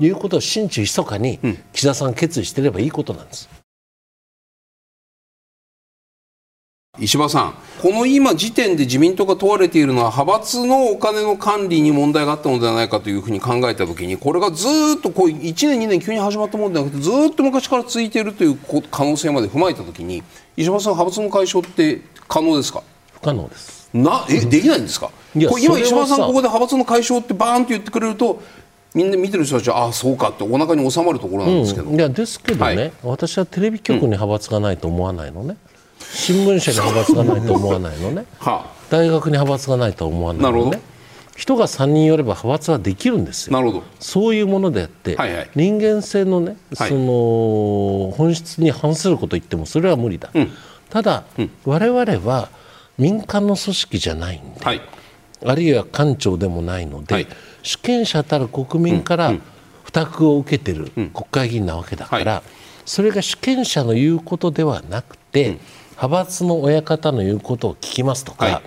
[0.00, 1.38] いうことを心中密かに
[1.72, 3.48] 岸田さん決意していればいいことなんです。
[6.96, 18.56] 石破さん、この今時点で自民党が問われているのは派閥のお金の管理に問題があったのではないかというふうに考えたときにこれがずっとこう1年、2年急に始まったものではなくてずっと昔から続いているという
[18.92, 20.22] 可能性まで踏まえたときに
[20.56, 22.80] 石破さん、派閥の解消って可能ですか？
[23.14, 25.06] 不可能ですなえできないんですか？
[25.06, 28.42] これ今、石破さんここで派閥の解消ってバーンと言ってくれると
[28.92, 35.56] みんな見てる人たちはああそうかってお腹に収まるところなんですけど、うん、いやですけどね、はい、私はテレビ局に派閥がないと思わないのね、
[35.98, 40.80] 新聞社に派閥がないと思わないのね、 はあ、大学に派閥がないと思わないのね。
[41.36, 43.54] 人が3人よれば派閥はできるんですよ。
[43.54, 43.84] なるほど。
[43.98, 50.30] そういうものであって、はいはい、人間性のね、はい、その本質に反すること言ってもそれは無理だ。
[50.32, 50.52] うん。
[50.90, 52.50] ただ、うん、我々は
[52.98, 54.80] 民間の組織じゃないんで、はい、
[55.44, 57.26] あるいは官庁でもないので、はい、
[57.62, 59.34] 主権者たる国民から
[59.82, 62.42] 負託を受けている国会議員なわけだから、
[62.84, 65.58] それが主権者の言うことではなくて、
[65.90, 68.62] 派閥の親方の言うことを聞きますとか、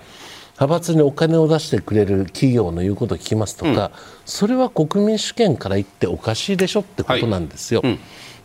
[0.58, 3.90] 派閥にお金を出してくれる企業の言うことを聞きますとか、うん、
[4.26, 7.80] それは国民主権から言っておかしいでしょってことなんですよ。
[7.82, 7.92] はい。
[7.92, 7.98] うん、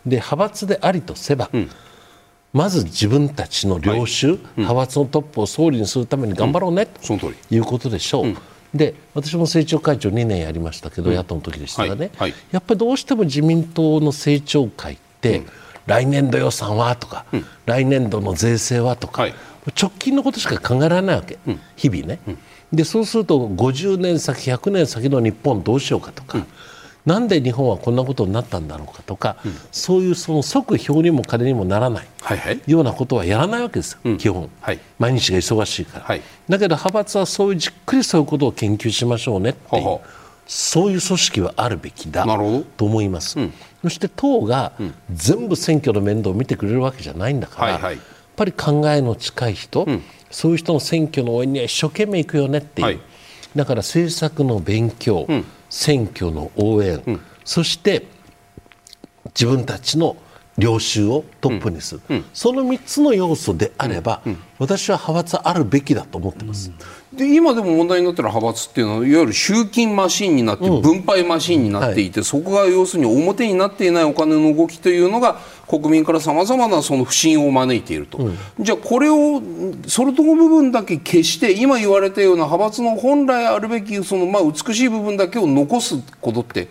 [0.06, 1.70] で派閥でありとせば、うん、
[2.54, 7.18] まず自分たちの領袖、はい、派閥のトップを総理にするために頑張ろうね、と
[7.50, 8.36] いうことでしょう。
[8.72, 12.30] で私も政調会長2年やりましたけど、野党の時でしたがね、はい。
[12.30, 15.46] はい、やっぱりどうしても自民党の政調会って、うん、
[15.86, 19.34] 来年度予算はとか、うん、来年度の税制はとか、はい、
[19.80, 22.20] 直近のことしか考えられないわけ、うん、日々ね。
[22.72, 26.44] でそうすると50年先100年先の日本どうしようかとか、
[27.06, 40.00] なんで日本はこんなことになったんだろうかとか、うん、そういうその即表にも金にもならない、はいはい、ようなことはやらないわけですよ、うん、基本、はい、毎日が忙しいから、はい、だけど派閥はそういうじっくりそういうことを研究しましょうねっていう
[40.46, 42.24] そういう組織はあるべきだ
[42.76, 44.72] と思います、うん、そして党が
[45.12, 48.04] 全部選挙の面倒を見てくれるわけじゃないんだから、はいはい、やっ
[48.36, 49.86] ぱり考えの近い人、
[50.30, 53.00] そういう人の選挙の応援には一生懸命行くよねっていう、
[53.56, 55.26] だから政策の勉強、
[55.74, 58.06] 選挙の応援、うん、そして
[59.34, 60.16] 自分たちの
[60.56, 62.16] 領袖をトップにする、うん。
[62.16, 64.22] うん、その3つの要素であれば、
[64.58, 66.70] 私は派閥あるべきだと思ってます。
[67.12, 75.38] で今でも問題になっている派閥っていうのはいわゆる集金マシンになって、分配マシンになっていて、はい、そこが要するに表になっていないお金の動きというのが
[75.68, 79.40] 国民からさまざまなその不信を招いていると、うん、じゃあこれを
[79.86, 86.68] それとの部分だけ消して今言われたような派閥の本来あるべきそのまあ美しい部分だけを残すことって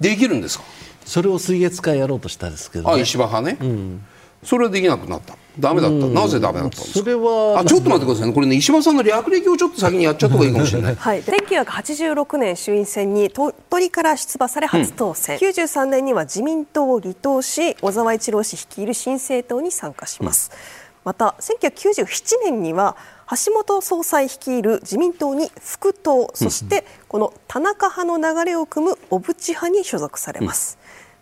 [0.00, 0.64] できるんですか？
[1.10, 4.04] それを水月会やろうとしたんですけど、ね、あ石破派ね、うん、
[4.44, 5.34] それはできなくなった。
[5.58, 6.98] ダメだった、なぜダメだったんですか？
[7.00, 8.32] それはあちょっと待ってくださいね。
[8.32, 20.56] これね石破さんの略歴をちょっと先にやっちゃった方がいいかもしれない、はい、1986年衆院選に鳥取から出馬され初当選、うん、93年には自民党を離党し小沢一郎氏率いる新政党に参加します、うん、
[21.04, 22.96] また1997年には
[23.30, 26.30] 橋本総裁率いる自民党に副党。
[26.34, 30.78] そしてこの田中派の流れを組む小渕派に所属されます、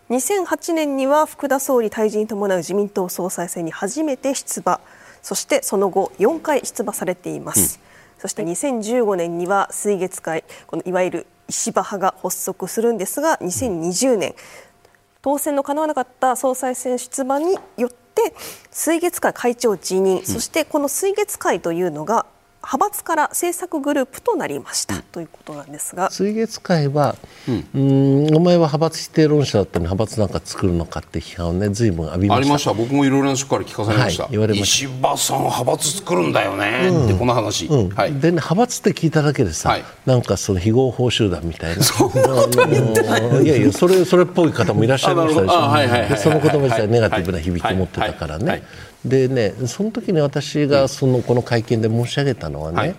[0.09, 4.79] 2008年には福田総理退陣に伴う自民党総裁選に初めて出馬。
[5.21, 7.79] そしてその後4回出馬されています、
[8.15, 14.35] うん、そして2015年には水月会このいわゆる石破派が発足するんですが2020年、
[15.21, 18.33] 当選の叶わなかった総裁選出馬によって
[18.71, 22.25] 水月会会長辞任、うん、そしてこの水月会というのが
[22.71, 26.11] 派閥から政策グループとなりました、うん、ということなんですが。
[26.11, 27.15] 水月会は、
[27.73, 32.41] うん、んお前は派閥否定論者だったのに派閥なんか作るのかって批判をね随分浴びました。
[32.41, 32.73] ありました。
[32.73, 34.87] 僕もいろいろな人から聞かされました、はい、言われました。
[34.87, 41.81] 石破さん派閥作るんだよね、うん、ってこの話、うん、はい、でね派閥って聞いただけでさ、はい、なんかその非合法集団みたいな。
[43.41, 48.61] いやいやそれそれっぽい方もいらっしゃいましたでしょ、はいはい、その言葉自体ネガティブな響きを持ってたからね、
[49.05, 52.95] でねその時に私がそのこの会見で申し上げたのはね、はい、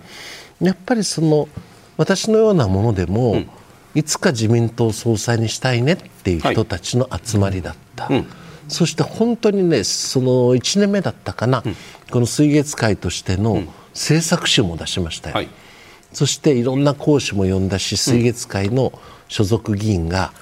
[0.61, 1.49] やっぱりその
[1.97, 3.51] 私のようなものでも、うん、
[3.95, 8.05] いつか自民党総裁にしたいねっていう人たちの集まりだった。
[8.05, 8.27] はいうん、
[8.69, 11.77] そして本当にねその1年目だったかな、うん、
[12.11, 15.49] この水月会としての政策集も出しましたよ、はい、
[16.13, 18.93] そしていろんな講師も呼んだし水月会の
[19.29, 20.33] 所属議員が、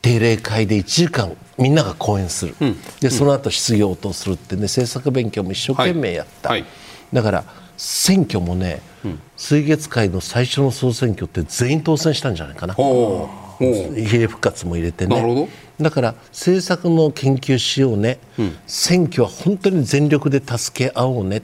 [0.00, 6.60] 定例会で1時間みんなが講演する、うん、でその後質疑応答するってね政策勉強も一生懸命やった、はい。
[6.62, 6.70] はい、
[7.12, 7.44] だから
[7.76, 12.74] 選挙もね、うん、水月会の最初の総選挙って全員当選したんじゃないかな。
[12.74, 15.48] 比例復活も入れてね。
[15.80, 21.42] だから政策の研究しようね、うん、選挙は本当に全力で助け合おうね、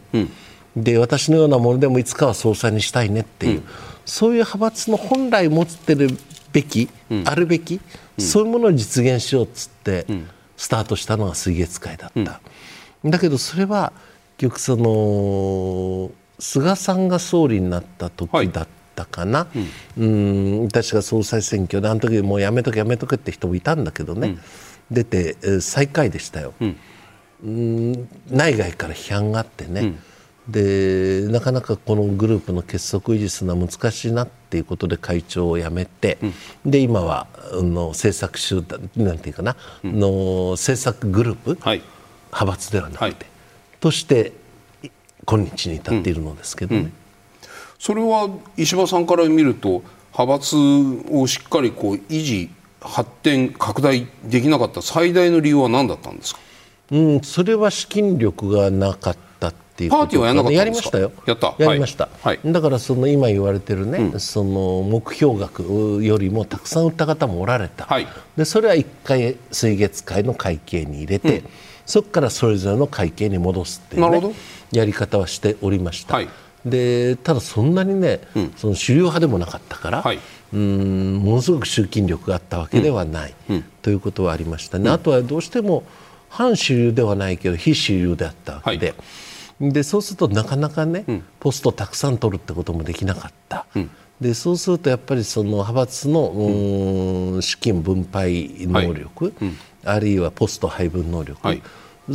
[0.77, 3.63] で私のようなものでもいつかは総裁にしたいねっていう、
[4.05, 6.11] そういう派閥の本来持ってる
[6.53, 6.89] べき、
[7.25, 7.81] あるべき
[8.19, 10.07] そういうものを実現しようっつって
[10.57, 12.41] スタートしたのが水月会だった、
[13.05, 13.93] だけどそれは
[14.37, 19.47] 結局その菅さんが総理になった時だったかな、は
[19.97, 20.01] い。
[20.01, 24.39] うん、私が総裁選挙であの時もうやめとけやめとけって人もいたんだけどね、うん、
[24.91, 29.95] 出て最下位でしたよ、うん、内外から批判があってね、
[30.49, 36.19] でなかなかこのグループの結束維持するのは難しいなっていうことで会長を辞めて、
[36.65, 41.83] うん、で今はの政策集団なんていうかな、うん、の政策グループ、はい、
[42.29, 43.17] 派閥ではなくて、はい、
[43.81, 44.33] として
[45.27, 46.93] 今日に至っているのですけどね、うん、
[47.79, 49.83] それは石破さんから見ると
[50.19, 50.57] 派閥
[51.11, 56.41] をしっかりこう維持発展拡大できなかった最大の理由は何だったんですか？
[56.91, 59.28] うん、それは資金力がなかった
[59.79, 61.13] っていうパーティーはやらなかったやりましたよ。
[61.25, 61.55] やった？
[61.57, 65.63] やりました、はい、だからその今言われてるね、うん、その目標額
[66.03, 71.49] よりもたくさん売った方もおられた、はい、でそれは1回水月会の会計に入れて、うん、
[71.87, 74.35] そこからそれぞれの会計に戻すっていう、ね、
[74.73, 76.29] やり方はしておりました、はい、
[76.67, 80.19] でただそんなにね、うん、その主流派でもなかったから、はい、
[80.53, 83.35] うんものすごく集金力があったわけではない、
[83.83, 85.85] ということはありましたね、あとはどうしても
[86.31, 88.95] 反主流ではないけど非主流であったわけで、
[89.61, 93.67] でそうするとなかなかね、うん、ポストたくさん取るってこともできなかった。
[93.75, 93.91] うん。
[94.21, 101.63] でそうするとやっぱりその派閥の、うん、資金分配能力、はいうん、あるいはポスト配分能力、はい、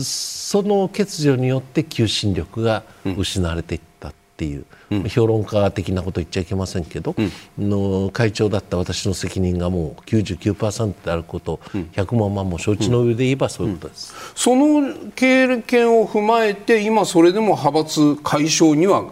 [0.02, 2.84] その欠如によって求心力が
[3.18, 3.93] 失われていった
[4.34, 19.12] っっていう、うん、評論家的なこと言っちゃいけませんけど、うん、の会長だった私の責任がもう99%であること、うん、100万万も承知の上で言えばそういうことです、その経験を踏まえて今それでも派閥解消には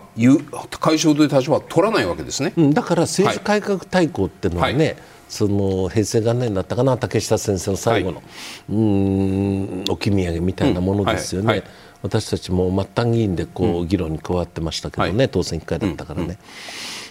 [0.79, 4.95] 解消という立場は取らないわけですね、だから政治改革大綱っていうのはね、はい。
[5.29, 8.25] その平成元年だったかな竹下先生の最後の、はい、
[8.69, 11.47] うん置き土産みたいなものですよね。
[11.47, 11.60] はい。
[11.60, 11.67] はい
[12.02, 16.38] 私たちも末端議員でこう議論に加わってましたけどね、うん、当選1回だったからね。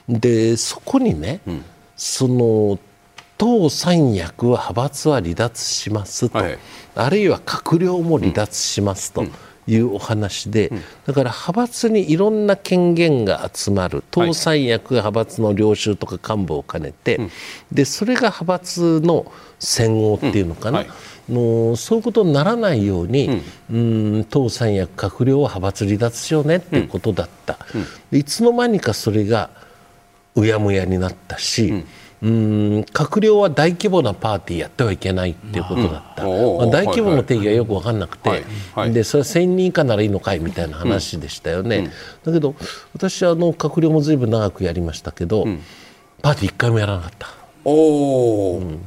[0.09, 1.65] うん、でそこにね、うん、
[1.97, 2.79] その
[3.39, 6.59] 党三役は派閥は離脱しますと、はい、
[6.95, 9.25] あるいは閣僚も離脱しますと。
[9.67, 10.73] いうお話で、
[11.07, 14.03] だから派閥にいろんな権限が集まる。
[14.11, 17.21] 党三役が派閥の領袖とか幹部を兼ねて、
[17.71, 20.85] でそれが派閥の戦後っていうのかな、
[21.29, 27.59] のそういうことにならないように、うん、ん、党三役閣僚は派閥離脱しようねっていうことだった、
[28.13, 29.51] うん、いつの間にかそれが
[30.35, 31.85] うやむやになったし、
[32.23, 36.31] うん、閣僚は大規模なパーティーやってはいけないっていうことだった、ま
[36.65, 41.91] あ、大規模の定義がよく分かんなくて、はいはい、でそれは1000人以下ならいいのかいみたいな話でしたよね、
[42.25, 42.55] だけど
[42.95, 45.47] 私はあの閣僚もずいぶん長くやりましたけど、
[46.23, 47.29] パーティー1回もやらなかった。
[47.65, 48.81] おうん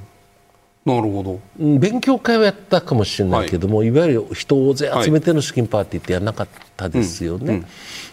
[0.85, 1.39] なるほど。
[1.79, 7.57] 勉強会はやったかもしれないけども、はい、いわゆる人を大勢集めての資金パーティーってやらなかったですよね、はい。
[7.57, 7.65] うん。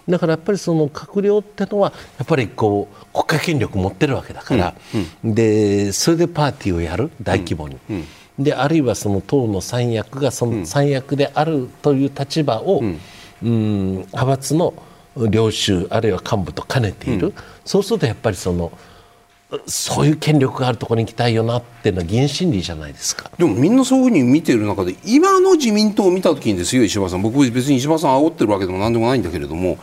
[0.09, 4.74] だからやっぱりその閣僚ってのはやっぱりこう国家権力持ってるわけだから、
[5.24, 5.35] うん。
[5.35, 7.76] でそれでパーティーをやる大規模に。
[8.38, 13.00] であるいはその党の三役がその三役であるという立場を、うん。
[13.42, 14.74] 派閥の
[15.28, 18.70] 領袖あるいは幹部と兼ねている、そうするとやっぱりその
[19.66, 23.30] そういう権力があるところに行きたいよなっていうのは議員心理じゃないですか。
[23.36, 27.22] でもみんなそういうふうに見ている中で今の自民党を見た時にですよ石破さん。
[27.22, 29.78] 僕別に石破さん煽ってるわけでも何でもないんだけれども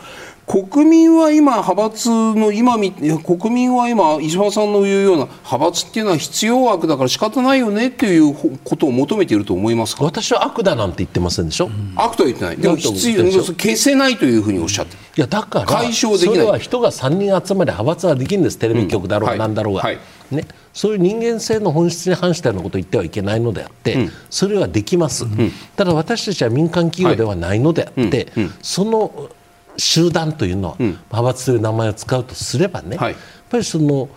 [0.48, 8.34] 国民は今、派閥の今、国民は今、石破さんの言うような派閥っていうのは必要悪だから仕方ないよねっていう
[8.64, 10.04] ことを求めていると思いますか？
[10.04, 16.36] 私は悪だなんて言ってませんでしょ、うん、悪とは言ってない、でも必要消せないというふうにおっしゃってる、いやだから、解消できない。
[16.36, 19.82] それは人が3人集まり、派閥はできるんです、テレビ局だろうが、なんだろうが。
[19.82, 19.96] はい。
[19.96, 29.30] はいね、そういう人間性の本質に反したようなことを言ってはいけないのであって、うん、それはできます、うん、ただ私たちは民間企業ではないのであって、はい、その
[29.78, 34.08] 集団というのは、派閥という名前を使うとすればね、はい、やっぱりその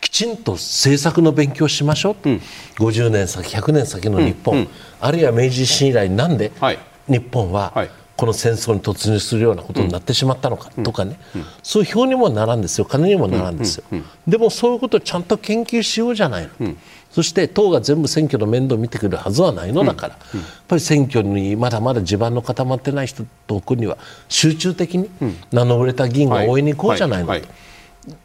[0.00, 2.40] きちんと政策の勉強をしましょうと、うん、
[2.76, 4.60] 50年先100年先の日本、うん。
[4.62, 4.68] うん、
[5.00, 7.90] あるいは明治維新以来なんで、はい、日本は、はい。
[8.14, 11.18] この戦争に突入するようなことになってしまったのかとかね、
[11.62, 12.84] そういう表にもならんですよ。
[12.84, 13.84] 金にもならんですよ、
[14.28, 16.76] でもそういうことをちゃんと研究しようじゃないの、
[17.12, 23.98] そして党が全部選挙の面倒を見てくれるはずはないのだから、やっぱり選挙にまだまだ地盤の固まってない人とこには
[24.28, 25.10] 集中的に
[25.52, 27.40] 名の売れた議員が応援に行こうじゃないのと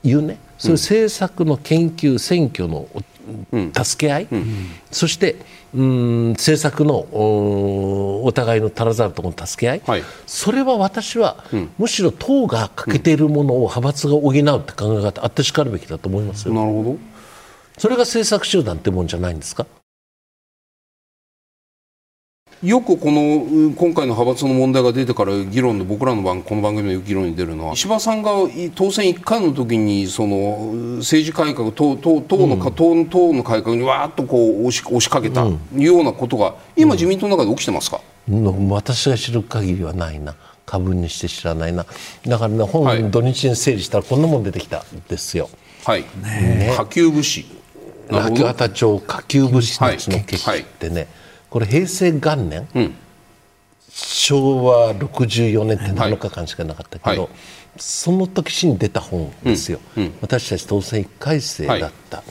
[0.04, 2.88] いうね、そういう政策の研究選挙の
[3.84, 4.28] 助け合い、
[4.90, 5.36] そして
[5.76, 16.54] うん政策のお互いの足らざるところの助け合い、はい、それは私は、うん、むしろ党が欠けているものを派閥が補うって考え方あってしかるべきだと思いますよ。
[16.54, 17.17] なるほど
[17.78, 19.66] それが政策集団ってもんじゃないんですか？
[22.64, 28.32] よくこの今回の派閥の問題が出てから議論で僕らの番この番組の議論に出るのは石破さんが
[28.74, 40.36] 当選1回の時にその政治改革党党党の、うん、党党の改革にわーっとこう押し押しかけたようなことが今、自民党の中で起きてますか、うん、私が知る限りはないな。
[40.66, 41.86] 過分にして知らないな。
[42.26, 45.50] だからね本、はい、土日に整理したらこんなもん出てきたんですよ。
[45.86, 47.46] はい、ね、下級武士
[48.10, 51.08] 秋畑町下級武士たちの決起ってね、はい
[51.50, 52.96] これ平成元年、うん、
[53.90, 57.32] 昭和64年って7日間しかなかったけど、はい、
[57.78, 62.24] その時に出た本ですよ、うんうん、私たち当選1回生だった、は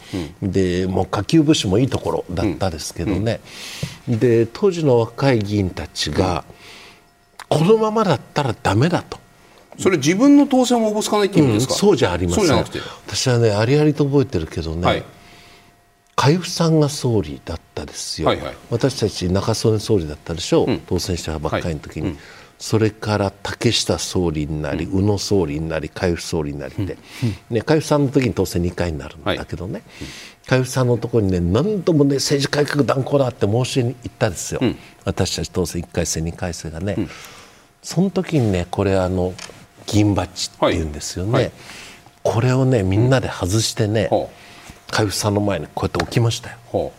[0.42, 3.40] い、でもう下級武士もいいところだったですけどね、
[4.06, 6.44] で当時の若い議員たちが、
[7.48, 9.18] このままだったらだめだと。
[9.78, 12.64] それ自分の当選をおぼつかないって意味ですか、そうじゃありません。
[13.06, 15.04] 私はねありありと覚えてるけどね、はい
[16.16, 22.12] 海部さんが総理だったですよ、はいはい、私たち中曽根総理だったでしょう、うん、当選したばっかりの時に、はい。
[22.12, 22.18] うん、
[22.58, 26.96] それから竹下総理になり、うん、宇野総理になり海部総理になりで、
[27.50, 27.56] うん。
[27.56, 29.82] ね、海部さんの時に当選2回になるんだけどね、
[30.48, 34.60] 海部さんのところにね何度もね政治改革断行だって申しに行ったんですよ、
[35.04, 36.96] 私たち当選1回生2回生がね、
[37.82, 39.34] その時にねこれあの
[39.84, 41.42] 銀バッジっていうんですよね、はい。
[41.44, 41.52] はい、
[42.22, 44.08] これをねみんなで外してね、
[44.90, 46.92] 海部さんの前にこうやって置きましたよ。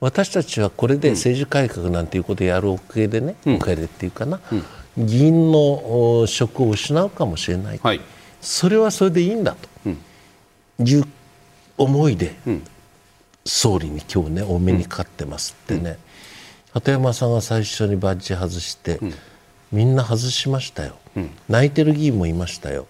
[0.00, 8.00] 私たちはこれで政治改革なんていうことをやるおかげでね、うん、おかげでっていうかな、うん、議員の職を失うかもしれない、はい、
[8.40, 9.54] それはそれでいいんだ
[9.84, 9.90] と
[10.84, 11.04] いう
[11.78, 12.34] 思いで、
[13.44, 15.98] 総理に今日ねお目にかかってますってね、
[16.72, 18.98] 鳩山さんが最初にバッジ外して、
[19.70, 20.96] みんな外しましたよ、
[21.48, 22.86] 泣いてる議員もいましたよ。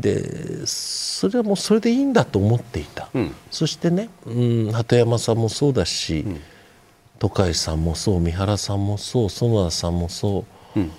[0.00, 4.30] でそれはもうそれでいいんだと思っていた、うん、そしてね、う
[4.68, 6.40] ん、鳩山さんもそうだし、うん、
[7.18, 10.90] 戸海さんもそう三原さんもそう園田さんもそう、うん、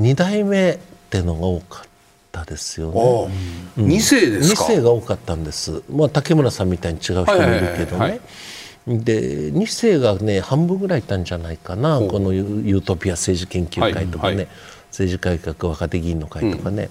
[0.00, 0.78] 2代目っ
[1.10, 1.88] てのが多かっ
[2.30, 3.32] たですよね、
[3.78, 3.82] う。
[3.82, 8.20] ん、2世ですか？2世が多かったんです、まあ、竹村さんみたいに違う人もいるけどね、
[8.86, 11.98] で2世がね半分ぐらいいたんじゃないかな。
[11.98, 14.48] このユートピア政治研究会とかね、はいはい
[14.96, 16.88] 政治改革若手議員の会とかね、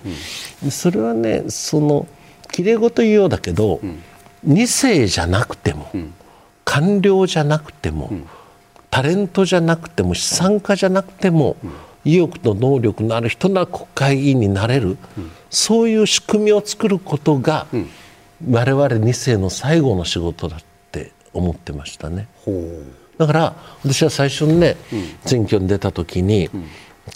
[0.64, 2.08] うん、それはねその
[2.51, 4.03] きれい事言うようだけど、うん、
[4.45, 6.14] 2世じゃなくても、うん、
[6.64, 8.12] 官僚じゃなくても、
[8.91, 11.58] タレントじゃなくても資産家じゃなくても、
[12.06, 14.97] 意欲と能力のある人なら国会議員になれる、
[15.49, 17.68] そういう仕組みを作ることが、
[18.47, 20.60] 我々2世の最後の仕事だっ
[20.91, 22.28] て思ってましたね。
[23.18, 24.78] だから私は最初にね、
[25.26, 26.49] 選挙に出た時に、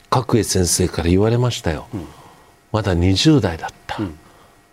[0.09, 2.07] 角栄先生から言われましたよ、うん、
[2.71, 4.17] まだ20代だった、うん、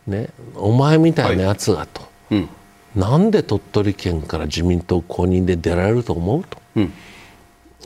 [0.06, 2.48] ね、お前みたいなやつがと、はい、
[2.94, 6.92] なんで鳥取県から自民党公認で出られると思うと、うん、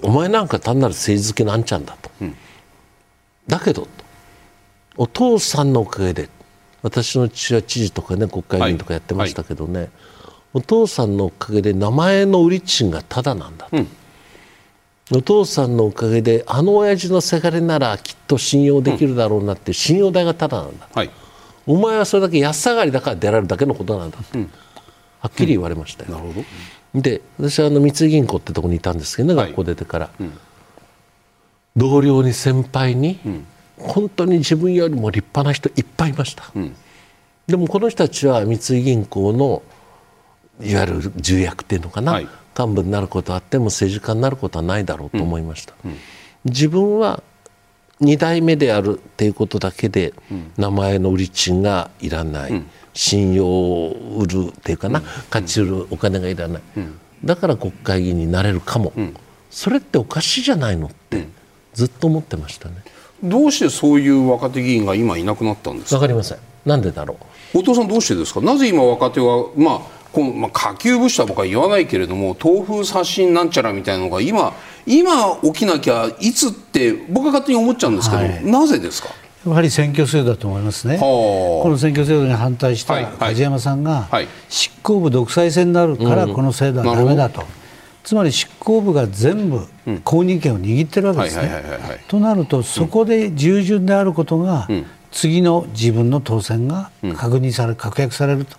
[0.03, 2.11] お前なんか単なる政治好きなんちゃんだと、
[3.47, 3.87] だけど
[4.97, 6.29] お父さんのおかげで
[6.83, 9.83] 私の父は知事とかね国会議員とかやってましたけどね、はい。
[9.83, 9.91] はい、
[10.55, 13.77] お父さんのおかげで名前の売り賃がただなんだと。
[15.13, 21.11] お父さんのおかげであの親父のせがれならきっと信用できるだろうなって信用代がただなんだ、はい、
[21.67, 24.51] お前はそれだけ安下がりだから出られるだけのことなんだって、うん、
[25.21, 26.33] はっきり言われましたよ、なるほ
[26.95, 27.01] ど。
[27.01, 30.33] で私はあの三井銀行ってとこにいたんですけどね、学校出てから、うん、
[31.77, 33.47] 同僚に先輩に、うん、
[33.79, 36.45] 本当に自分よりも立派な人いっぱいいました、
[37.49, 39.63] でもこの人たちは三井銀行の
[40.61, 42.29] いわゆる重役っていうのかな、はい
[42.59, 45.91] 幹部になることはあっても政治家になることはないだろうと思いました、うん。
[45.93, 45.97] うん、
[46.45, 47.23] 自分は
[48.01, 50.15] 2代目であるっていうことだけで
[50.57, 56.63] 名前の売り賃がいらない、うん、信用を売るっていうかな、価値売るお金がいらない、
[57.25, 58.95] だから国会議員になれるかも、
[59.51, 61.29] それっておかしいじゃないのって
[61.75, 62.77] ずっと思ってましたね。
[63.23, 65.97] どうしてそういう若手議員が今いなくなったんですか？
[65.97, 66.39] わかりません。
[66.65, 67.19] なんでだろ
[67.55, 67.59] う。
[67.59, 68.41] 後藤さんどうしてですか？
[68.41, 69.81] なぜ今若手はまあ
[70.13, 74.55] このまあ、下級物質は僕は言わないけれども東風刷新なんちゃらみたいなのが今
[74.87, 79.11] 今起きなきゃいつって僕は勝手に思っちゃうんですけど、はい、なぜですか？
[79.47, 84.07] やはり選挙制度だと思いますね、この選挙制度に反対した梶山さんが、
[84.51, 87.45] 執行部独裁制になるからこの制度はだめだと、
[88.05, 89.67] つまり執行部が全部
[90.05, 91.63] 公認権を握ってるわけですね。
[92.09, 94.69] となると、そこで従順であることが、
[95.11, 98.59] 次の自分の当選が確認され、確約されると。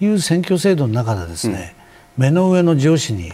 [0.00, 1.74] いう選挙制度の中でですね、
[2.18, 3.32] うん、目の上の上司に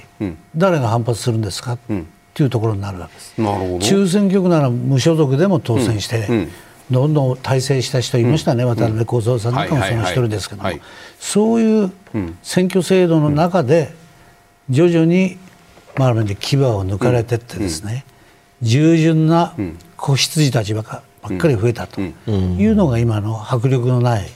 [0.56, 2.04] 誰が反発するんですか、うん、っ
[2.34, 3.34] ていうところになるわけです。
[3.90, 6.48] 中選挙区なら無所属でも当選して、うん、
[6.90, 10.70] どんどん体制した人いましたね、渡辺幸三さんなんかもその一人ですけども、
[11.18, 11.92] そういう
[12.42, 13.92] 選挙制度の中で
[14.70, 15.38] 徐々に、
[15.96, 18.04] まあ、牙を抜かれていってですね、
[18.62, 19.54] 従順な
[19.96, 21.02] 子羊たちばっか
[21.48, 24.30] り増えたというのが今の迫力のない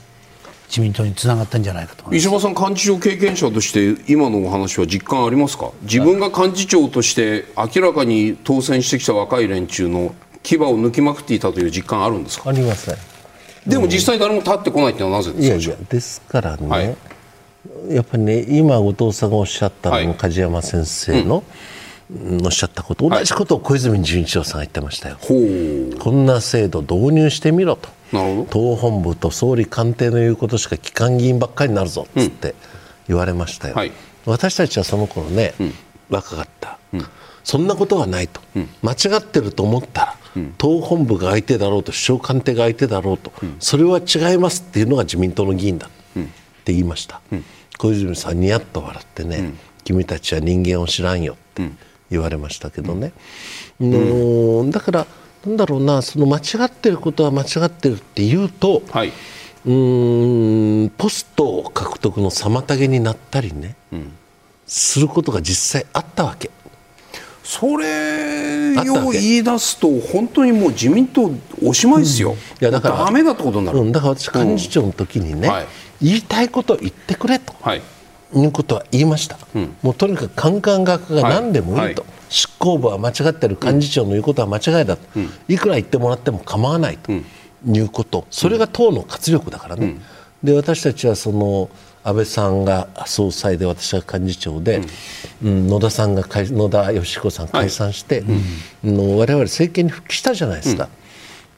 [0.69, 5.71] 自民党につながったんじゃないかと石破さん、幹事長経験者として今のお話は実感ありますか？
[5.83, 12.51] 自分が幹事長として明らかに当選してきた若い連中の牙を抜きまくっていたという実感あるんですか？
[12.51, 12.97] ありません
[13.67, 15.47] でも実際誰も立ってこないっていうのはなぜですか？
[15.47, 16.97] いやいやですからね、はい、
[17.91, 21.43] やっぱりね今後藤さんがおっしゃったの、梶山先生の、うん
[22.45, 25.19] おっしゃったこと同じことを小泉純一郎さんが言ってましたよ、
[25.99, 27.89] こんな制度導入してみろと。
[28.51, 32.55] 党本部と総理官邸の言うことしか機関議員ばっかりになるぞっつって
[33.09, 33.93] 言われましたよ、うんはい、
[34.27, 35.75] 私たちはその頃ね、うん、
[36.09, 37.07] 若かった、うん、
[37.43, 38.41] そんなことはないと、
[38.83, 40.15] 間違ってると思ったら、
[40.57, 45.91] 党本部が相手だろうと首相官邸が相手だろうと、それは違いますっていうのが自民党の議員だっ
[46.65, 47.21] て言いました、
[47.79, 49.53] 小泉さんにやっと笑ってね、
[49.83, 51.69] 君たちは人間を知らんよって
[52.11, 53.13] 言われましたけどね、
[53.81, 54.71] うん。
[54.71, 55.07] だから
[55.47, 59.13] なんだろうなその間違ってることは間違ってるっていうと、はい、
[59.65, 64.13] うんポスト獲得の妨げになったりね、うん、
[64.67, 66.51] することが実際あったわけ。
[67.47, 71.31] それを言い出すと本当にもう自民党
[71.65, 75.67] おしまいですよ、うん、いやだからダメだってことになる、うん、だから私幹事長の時にね、はい、
[76.03, 77.83] 言いたいことを言ってくれと、はい、
[78.37, 79.39] いうことは言いました、
[79.82, 82.03] もうとにかくカンカン学が何でもいいと。
[82.03, 82.11] はい。
[82.28, 85.03] 執行部は間違ってる幹事長の言うことは間違いだと、
[85.49, 87.12] いくら言ってもらっても構わないと。
[87.68, 89.97] いうこと、それが党の活力だからね。
[90.43, 91.68] で私たちはその
[92.05, 94.82] 安倍さんが総裁で私が幹事長で、
[95.43, 98.28] うん、野田さんが野田佳彦さん解散して、はい。
[98.84, 100.91] うん、我々政権に復帰したじゃないですか、うん、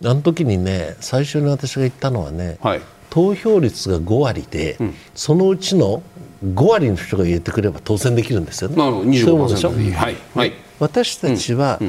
[0.05, 2.81] あの時にね最初に私が言ったのはね、はい、
[3.11, 6.03] 投票率が5割で、うん、そのうちの
[6.45, 8.77] 5割の人が入れてくれば当選できるんですよね。
[8.77, 10.17] なるほど25%でしょ、はい。
[10.35, 11.81] はい、私たちは、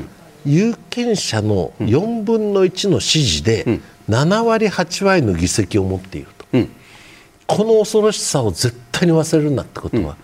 [0.43, 3.80] 有権者の4分の1の支持で
[4.10, 6.45] 7割8割の議席を持っていると、
[7.45, 10.18] この恐ろしさを絶対に忘れるなってことは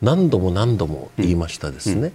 [0.00, 2.12] 何度も何度も言いましたですね。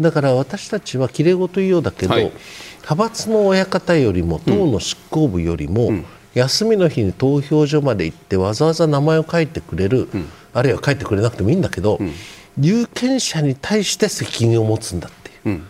[0.00, 2.32] だから私たちはきれい事言うようだけど、はい、
[2.76, 5.90] 派閥の親方よりも党の執行部よりも、
[6.34, 12.12] 休みの日に投票所まで行ってわざわざ名前を書いてくれる、うん、あるいは書いてくれなくてもいいんだけど、うん、
[12.60, 15.62] 有権者に対して責任を持つんだっていう、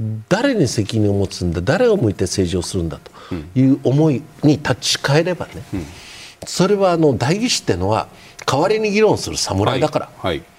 [0.00, 5.52] うん、誰に責任を持つんだ誰を向いて政治をするんだという思いに立ち返ればね、
[6.44, 8.08] それはあの代議士っていうのは
[8.44, 10.10] 代わりに議論する侍だから。
[10.18, 10.38] はい。
[10.38, 10.55] はい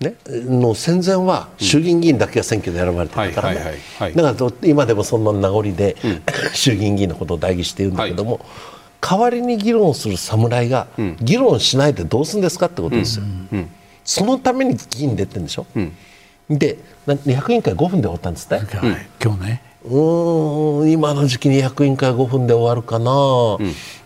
[0.00, 3.78] ね、の戦前は衆議院議員だけが選挙で選ばれてたからね、
[4.14, 6.22] だから今でもそんな名残で、うん、
[6.52, 8.40] 衆議院議員のことを代議しているんだけども、はい。
[9.00, 10.88] 代わりに議論する侍が、
[11.20, 13.24] 議論しないでどうするんですかってことですよ、
[14.04, 15.92] そのために議員出てるんでしょ、うん、
[16.50, 16.76] で
[17.06, 18.60] 200委員会5分で終わったんですね、
[19.22, 19.62] 今日ね。
[19.62, 23.12] うん今の時期に100委員会5分で終わるかな、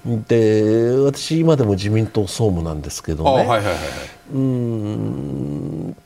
[0.06, 3.74] うん、で私今でも自民党総務なんですけどね、はいはいはい、
[4.32, 5.96] うん。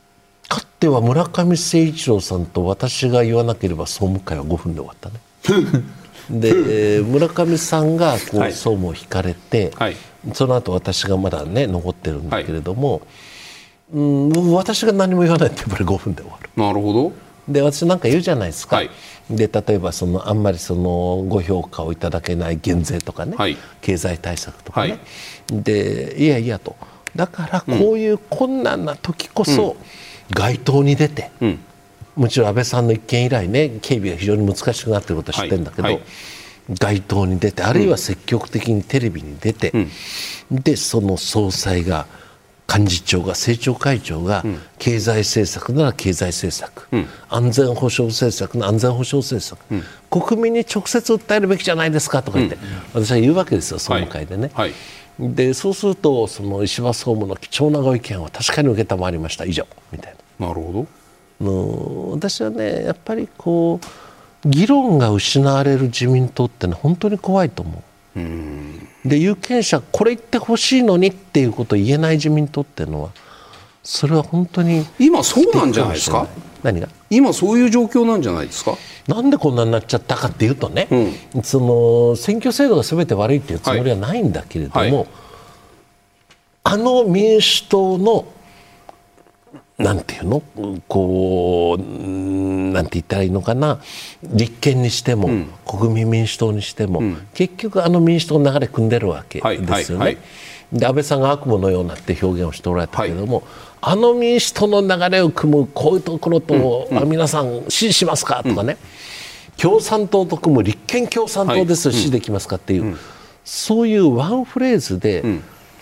[0.49, 5.21] かつては村上誠一郎さんと私が言わなければ総務会は5分で終わったね。
[6.31, 9.97] で、村上さんがこう、総務を引かれて、はい、
[10.33, 13.03] その後私がまだね残ってるんだけれども、はい、
[13.95, 16.51] うん私が何も言わないとやっぱり5分で終わる。
[16.57, 17.13] なるほど。
[17.49, 18.91] で私なんか言うじゃないですか、はい、
[19.31, 24.99] で例えばそのあんまりそのご評価をいただけない減税とかね、はい、経済対策とかね、
[25.51, 26.77] でいやいやと
[27.17, 29.77] だからこういう困難な時こそ
[30.31, 31.61] 街頭に出て、うん。
[32.17, 35.95] もちろん安倍さんの一件以来ね警備が非常に難しくなっていることは知ってるんだけど、はい。
[35.95, 36.05] はい、
[36.81, 39.73] 街頭に出てあるいは積極的にテレビに出て、
[40.51, 42.07] うん、でその総裁が
[42.73, 44.43] 幹事長が政調会長が、
[44.79, 52.57] 経済政策なら経済政策、うん、安全保障政策なら安全保障政策、うん、国民に直接訴えるべきじゃないですかとか言って、
[52.95, 54.51] 私は言うわけですよ総務会でね。
[54.55, 54.73] はい
[55.19, 59.45] でそうするとその石破総務の貴重なご意見は確かに承りました。
[59.45, 59.67] 以上。
[59.93, 60.49] みたいな。
[60.49, 60.87] なるほ
[61.41, 61.45] ど。
[61.45, 63.81] の私はねやっぱりこ
[64.45, 67.83] う議論が失われる自民党ってのは本当に怖いと思
[68.17, 68.21] う。
[68.21, 73.11] うで有権者これ言ってほしいのにっていうことを言えない自民党っていうのは
[73.83, 76.27] それは本当に今そうなんじゃないですか？
[76.63, 76.89] 何が？
[77.15, 78.77] 今そういう状況なんじゃないですか？
[79.09, 84.93] なんでこんなになっちゃったかっていうとね、うん、その選挙制度がすべて悪いっていうつもりはないんだけれども、はい。
[84.93, 85.07] はい、
[86.65, 88.27] あの民主党の
[89.77, 90.43] なんていうの？
[90.89, 93.81] こうなんて言ったらいいのかな？
[94.23, 100.05] 立憲にしても、うん、国民民主党にしても、うん、結局あの民主党の流れ組んでるわけですよね。
[100.05, 100.25] はいはい、
[100.73, 103.45] で安倍さんが悪夢のようなって表現をしておられたけれども、はい、
[103.93, 108.77] あの民主党の流れを組むこういうところと、うん、皆さん支持しますかとかね、
[109.57, 112.97] 共産党と組む立憲共産党です、支持できますかっていう、
[113.45, 115.23] そういうワンフレーズで、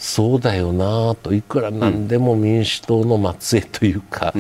[0.05, 4.34] そうだよなといくらなんでも民主党の末裔というか、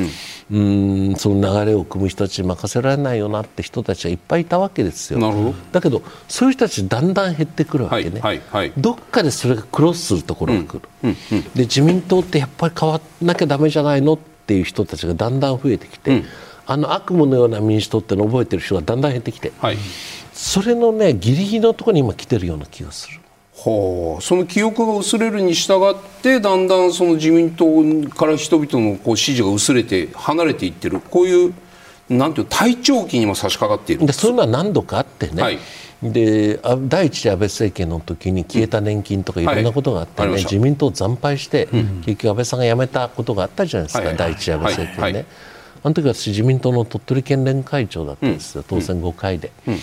[0.50, 5.54] うん、うんその流れを組む人たちに任せられないよなって人たちはいっぱいいたわけですよ。
[5.70, 16.24] だけどそういう人たちだんだん減ってくるわけね、はいはいはい、どっかでそれがクロスするところが来る、うんうんうん、で自民党ってやっぱり変わらなきゃだめじゃないのっていう人たちがだんだん増えてきて、うん、
[16.66, 19.76] あの悪夢のような民主党ってのを覚えてる人がだんだん減ってきて、はい、
[20.32, 23.21] それのねギリギリのところに今来てるような気がする。
[23.64, 27.66] はあ、その記憶が薄れるに従ってだんだんその自民党
[28.10, 31.00] から人々のこう支持が薄れて離れていってる。
[31.00, 31.54] こういう
[32.08, 34.06] なんていう体調期にも差し掛かっている。
[34.06, 35.58] でそういうのは何度かあってね、はい、
[36.02, 45.26] で第一次安倍政権の時に消えた年金とかいろんなことがあってね、はい、自民党惨敗して、うん、結局安倍さんが辞めたことがあったじゃないですか、はい、第一次安倍政権ね、はい、
[45.84, 49.52] あの時私自民党の鳥取県連会長だったんですよ、当選5回で。
[49.68, 49.78] うん。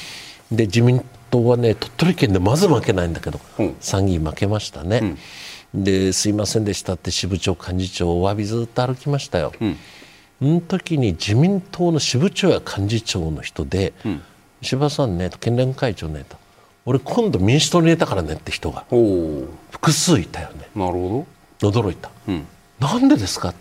[0.52, 5.18] で自民党はね鳥取県でまず負けないんだけど、うん、参議院負けましたね、
[5.74, 9.78] うん、ですいませんでしたって支部長幹事長お詫びずっと歩きましたよ、うん、
[10.40, 14.22] その時に自民党の支部長や幹事長の人で、うん、
[14.62, 16.38] 石破さんね県連会長ねと
[16.86, 18.86] 俺今度民主党に入れたからねって人が
[19.70, 20.68] 複数いたよね。
[20.76, 21.26] なるほ
[21.62, 21.72] ど。
[21.72, 22.48] 驚いた、うん、
[22.80, 23.54] なんでですか、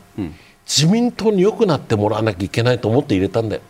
[0.67, 3.63] 自民党に良くなってもらわなきゃいけないと思って入れたんだよ、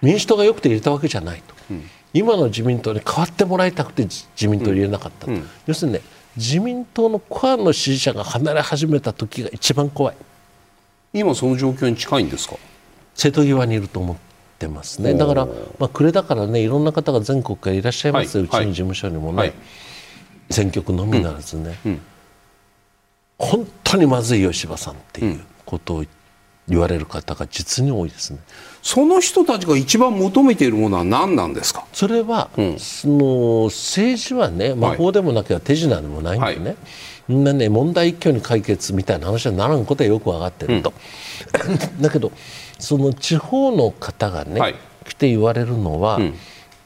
[0.00, 6.02] 民主党がよくて入れたわけじゃないと、うん、今の自民党に変わってもらいたくて自民党入れなかったと、うん、要するにね
[6.36, 10.16] 自民党のコアの支持者が離れ始めた時が一番怖い。
[11.12, 12.56] 今その状況に近いんですか？
[13.14, 14.16] 瀬戸際にいると思っ
[14.58, 15.14] てますね。
[15.14, 15.46] だから、
[15.78, 19.52] まあ、暮れだからねいろんな方が全国からいらっしゃいます、はい、うちの事務所にもね、はい、
[20.50, 21.92] 選挙区のみならずね、うん。
[21.92, 22.00] うん、
[23.38, 26.04] 本当にまずい吉羽さんっていうことを
[26.68, 28.40] 言われる方が実に多いですね。
[28.86, 31.84] その人たちが一番求めているものは何なんですか？
[31.92, 36.76] それは、うん、その政治はね魔法でもなければ手品でもないんでね、はい、
[37.26, 40.92] みんなね問題一挙に解決みたいな話にならんことはよく分かってると、
[41.98, 42.30] うん、 だけど
[42.78, 46.34] その地方の方がね、はい、来て言われるのは、うん、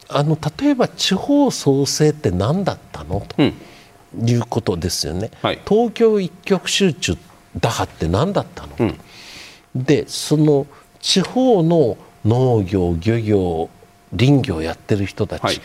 [0.09, 3.23] あの例えば地方創生って何だったの？
[3.29, 7.19] と、いうことですよね、はい、東京一極集中
[7.61, 8.95] 打破って何だったの、
[9.75, 10.67] でその
[11.01, 13.71] 地方の農業漁業
[14.17, 15.61] 林業をやってる人たち、はい、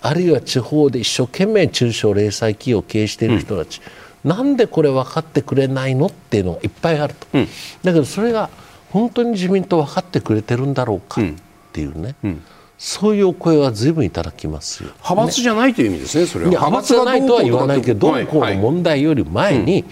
[0.00, 3.80] あるいは地方で一生懸命中小零細企業を経営している人たち、
[4.24, 7.46] うん、なんでこれ分かってくれないのっていうのがいっぱいあると、うん、
[7.82, 8.50] だけどそれが
[8.90, 11.24] 本当に自民党分かってくれてるんだろうかっ
[11.72, 12.42] ていうね、うん、
[12.76, 16.50] そういうお声はずいぶんいただきますよ、派閥じゃないという意味ですね、それは。
[16.50, 19.84] 派閥じゃないとは言わないけど、どうこうの問題より前に、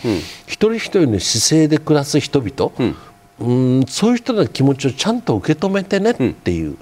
[0.47, 2.73] 一人一人の姿勢で暮らす人々、
[3.41, 6.79] うんそういう人の気持ちをちゃんと受け止めてねっていう、うん、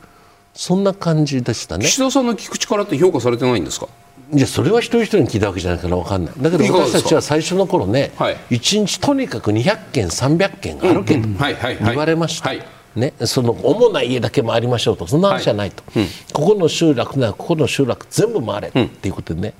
[0.55, 1.85] そんな感じでしたね。
[1.85, 3.89] 岸田さんの聞く力って評価されてないんですか？
[4.33, 6.35] いやそれは一人一人に聞いたわけじゃないから分かんない。
[6.39, 11.29] だけど私たちは最初の頃ね、はい、1日とにかく200件300件あるけど
[11.85, 12.51] 言われました、
[12.97, 15.07] ね、その主な家だけ回りましょうと。
[15.07, 19.55] そんな話じゃないと、はいうん、ここの集落ならここの集落全部回れっていうことでね、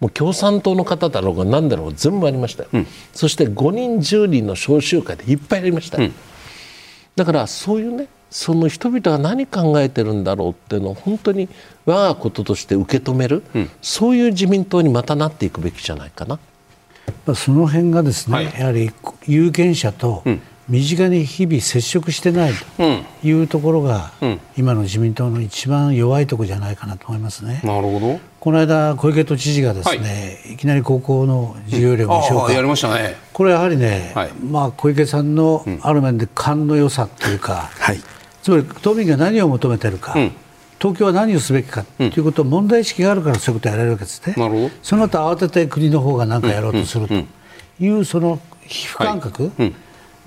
[0.00, 6.14] もう共産党の方だろうが何だろうが全部ありましたよ、うん、そして5人10人の召集会でいっぱいありました、うん、
[7.16, 11.48] だからそういうねその人々が何考えてるんだろうっていうのを本当に
[11.86, 16.38] 我がこととして受け止める、うん、そういう自民党にまたなっていくべきじゃないかな。
[17.34, 18.92] その辺がですね、はい、やはり
[19.26, 20.22] 有権者と
[20.68, 27.62] 身近に日々接触してないというところが、うん、今の自民党の一番弱いところじゃないかなと思いますね。
[27.64, 28.20] なるほど。
[28.38, 33.16] この間、小池都知事がですね、はい、いきなり高校の授業料無償化、やりましたね。
[33.32, 38.00] これやはりね、はい、まあ、小池さんのある面で勘の良さというか、はい、
[38.42, 40.32] つまり都民が何を求めているか、うん、
[40.78, 44.34] 東京は何をすべきかということを問題意識があるからそういうことをやられるわけですね。
[44.36, 44.70] なるほど。
[44.82, 47.14] その後慌てて国の方が何かやろうとすると
[47.80, 47.88] い。
[47.88, 49.72] うその皮膚感覚、はい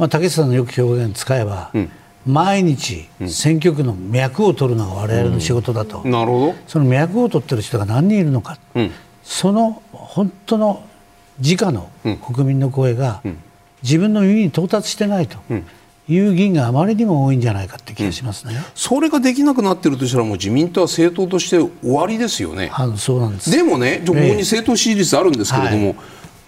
[0.02, 1.92] まあ、竹下さんのよく表現使えば、うん、
[2.26, 6.56] 毎日選挙区の脈を取るのが我々の仕事だと、うん、なるほど。
[6.66, 8.92] その脈を取ってる人が何人いるのか、うん、
[9.22, 10.84] その本当の
[11.40, 13.22] 直の国民の声が
[13.84, 15.38] 自分の耳に到達してないと。
[16.10, 22.70] いう議員があまりにも多いんじゃないかって気がしますね、それができなくなっているとしたらもう自民党は政党として終わりですよね。
[22.74, 23.52] あそうなんです。
[23.52, 25.96] でもね、ここに政党支持率あるんですけれども、はい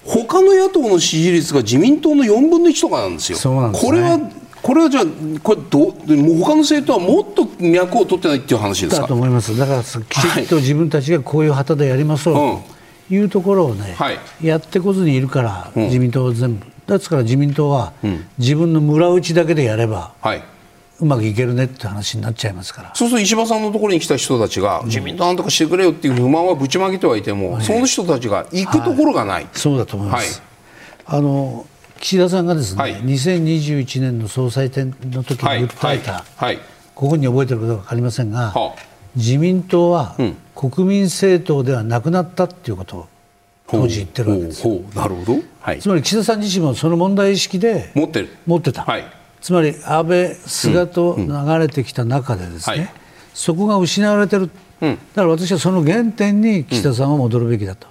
[0.05, 3.37] 他の野党の支持率が自民党の4分の1とかなんですよ。
[3.37, 4.19] す、ね、これは
[4.61, 5.03] これはじゃあ、
[5.43, 5.79] これど
[6.15, 9.01] もう他の政党はもっと脈を取ってないっていう話ですか？
[9.01, 9.95] だと思います、だからきち
[10.41, 12.73] っと自分たちがこういう旗でやりましょう。
[13.09, 17.91] というところをね、はい、やってこずにいるから、自民党は全部、ですから自民党は、
[18.37, 20.43] 自分の村内だけでやれば、はい、
[21.03, 22.95] うまくいけるねって話になっちゃいますから。
[22.95, 30.41] そうすると石破さんのところに来た人たちが、自民党なんとかしてくれよっていう不満はぶちまけてはいても、その人たちが行くところがない、はい、そうだと思います、
[31.03, 31.65] はい、あの
[31.99, 36.59] 岸田さんがですね、はい、2021年の総裁選の時に訴えた、はい。
[36.95, 38.81] ここに覚えてることか分かりませんが、はあ、
[39.17, 40.15] 自民党は
[40.55, 43.07] 国民政党ではなくなったっていうことを
[43.67, 48.29] 当時言ってるわけですなるほど、はい、つまり岸田さん自身もその問題意識で持ってる。
[48.45, 52.79] 持ってた、はいつまり安倍、菅と流れてきた中でですね、うん。
[52.79, 52.95] うんはい、
[53.33, 57.87] そこが失われてる、うん、だから私はその原点に岸田さんは戻るべきだと、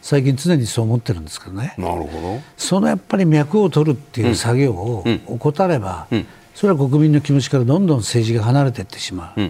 [0.00, 1.74] 最近常にそう思ってるんですけどね。
[1.76, 2.40] なるほど。
[2.56, 6.06] そのやっぱり脈を取るっていう作業を怠れば、
[6.54, 9.40] それは国民の気持ちからどんどん政治が離れていってしまう、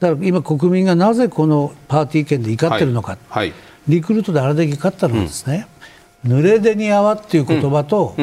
[0.00, 3.50] だから今、国民がなぜこのパーティー券で怒ってるのか、はい。
[3.50, 3.54] はい、
[3.86, 5.66] リクルートであれだけ怒ったのはですね、
[6.24, 8.16] 濡れ手に泡っていう言葉と、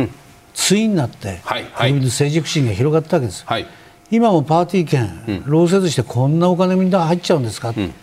[0.53, 3.65] 対になって、はいはい、国民の政治不信が広がったわけです、はい、
[4.11, 7.93] 今もパーティー券、労せずしてこんなお金みんな入っちゃうんですか、うん、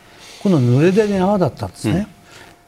[0.42, 2.06] この濡れ手に泡だったんですね、うん、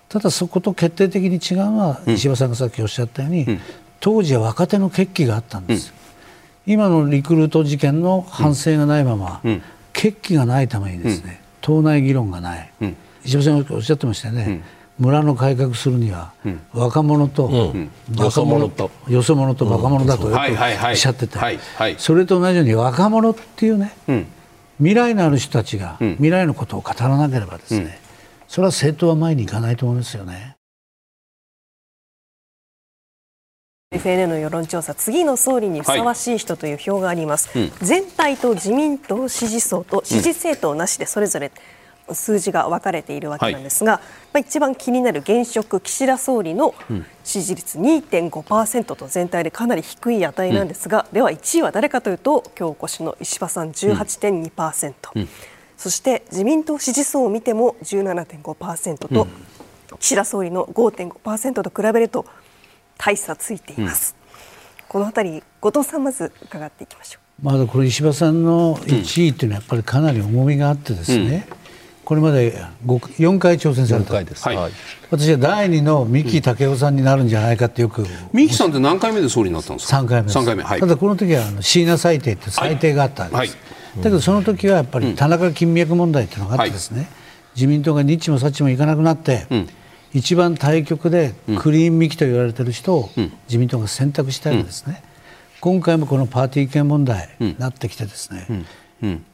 [0.08, 3.58] ただそこと決定的に違うのは、石破さんがさっきおっしゃったように、
[4.00, 5.92] 当時は若手の決起があったんです、
[6.66, 9.40] 今のリクルート事件の反省がないまま、
[9.92, 12.70] 決起がないためにですね、党内議論がない、
[13.24, 14.62] 石破さんがおっしゃってましたよね、
[15.02, 16.32] 村の改革するには、
[16.72, 17.74] 若者と、
[18.16, 18.90] よそ者と。
[19.08, 21.38] よそ者と若者だとよくおっしゃってて、
[21.98, 23.92] それと同じように若者っていうね、
[24.78, 27.98] 未来のある人たちが未来のことを語らなければですね、
[28.46, 30.56] それは政党は前に行かないと思いますよね。
[33.92, 37.68] FNN の世論調査次の総理にふさわしい人という表があります、はい。
[37.68, 41.52] うん、全体と自民党支持層と支持政党なしでそれぞれ
[42.12, 46.74] 数字が分かれているわけなんですが、はい、まあ、一番気になる現職岸田総理の
[47.24, 55.28] 支持率2.5%と全体でかなり低い値なんですが、うん、では1位は誰かというと今日お越しの石破さん18.2%、うん、
[55.76, 59.26] そして自民党支持層を見ても17.5%と、
[59.98, 62.26] 岸田総理の5.5%と比べると
[62.98, 64.16] 大差ついています、
[64.78, 67.22] うん、このあたり後藤さんまず伺っていきましょう。
[67.42, 71.56] まだこれ石破さんの1位というのはやっぱりかなり重みがあってですね、うん、
[72.12, 74.26] これまで4回挑戦された、はい、
[75.10, 78.04] 私は第2の三木武夫さんになるんじゃないかってよく、
[78.34, 80.44] 三木さんって何回目で総理になったんですか？3回目です。
[80.44, 83.56] 回目、はい、ただこの時はあの椎名裁定って裁定があったわけです、
[83.94, 87.08] はい、だけどその時はやっぱり田中金脈問題っていうのがあってですね、
[87.54, 89.68] 自民党が日もさっちもいかなくなって、うん。
[90.12, 93.08] 一番対局でクリーンミキと言われている人を
[93.48, 95.02] 自民党が選択したいんですね、
[95.62, 98.46] 今回もこのパーティー券問題になってきてですね、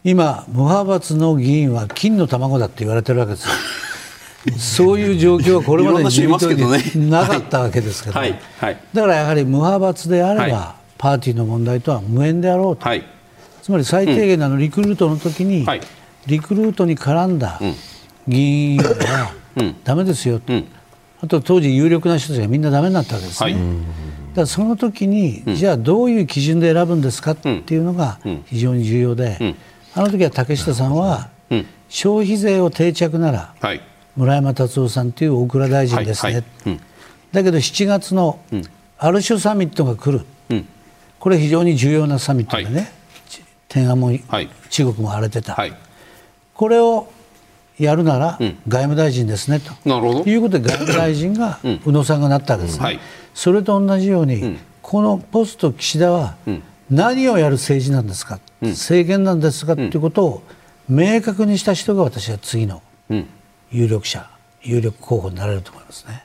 [0.04, 3.54] 今、無派閥の議員は金の卵だって言われてるわけですよ。
[4.56, 8.14] そういう状況はこれまで自民党になかったわけですけど、
[8.94, 12.88] だからやはり無派閥であれば、パーティーの問題とは無縁であろうと、
[13.62, 15.66] つまり最低限のリクルートの時に、
[16.26, 17.60] リクルートに絡んだ
[18.26, 18.38] 議
[18.74, 19.32] 員は
[19.84, 20.52] だめですよと、
[21.20, 23.56] あと当時有力な人たちがみんなだめになったわけですね。
[24.38, 29.56] だからその時に、じゃあどういう基準で選ぶんですかっていうのが非常に重要で、
[29.94, 31.30] あの時は竹下さんは、
[31.88, 33.52] 消費税を定着なら、
[34.14, 36.44] 村山達夫さんという大蔵大臣ですね、
[37.32, 38.38] だけど7月の
[38.96, 40.24] ある種サミットが来る、
[41.18, 42.92] これ非常に重要なサミットでね、
[43.66, 44.12] 天安も、
[44.70, 45.58] 中国も荒れてた、
[46.54, 47.08] これを
[47.78, 49.72] やるなら外務大臣ですね、と。
[50.28, 53.00] いうことで外務大臣が宇野さんがなったわけですね、はい、
[53.38, 56.34] それと同じように、このポスト岸田は
[56.90, 60.42] 何をやる政治なんですか、政権なんですかということを
[60.88, 62.82] 明確にした人が私は次の
[63.70, 64.28] 有力者、
[64.64, 66.24] 有力候補になれると思いますね。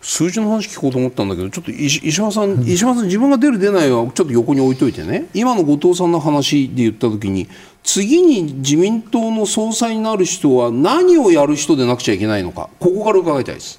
[0.00, 5.26] 数字の話聞こうと思ったんだけどちょっと石破さん、石破さん自分が出る出ないはちょっと横に置いといてね。
[5.34, 7.46] 今の後藤さんの話で言った時に
[7.82, 12.70] 次に自民党の総裁になる人は何をやる人でなくちゃいけないのか。
[12.78, 13.78] ここから伺いたいです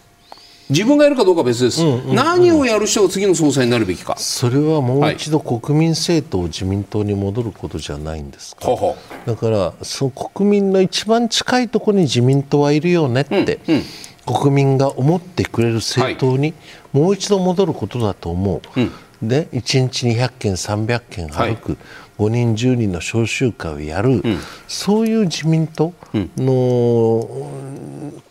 [0.71, 4.15] 自分がやるかどうかは別です、うんうんうん、何をやる人が次の総裁になるべきか。
[4.17, 8.95] それはもう一度国民政党、自民党に戻ることじゃないんですか、は
[9.25, 13.83] だからその国民の一番近いところに自民党はいるよねって、うんうん。
[14.25, 16.53] 国民が思ってくれる政党に
[16.93, 18.89] もう一度戻ることだと思う、はい、
[19.21, 21.77] で1日200件、300件歩く、
[22.21, 25.93] 5人、10人の召集会をやる、うん、そういう自民党
[26.37, 27.27] の、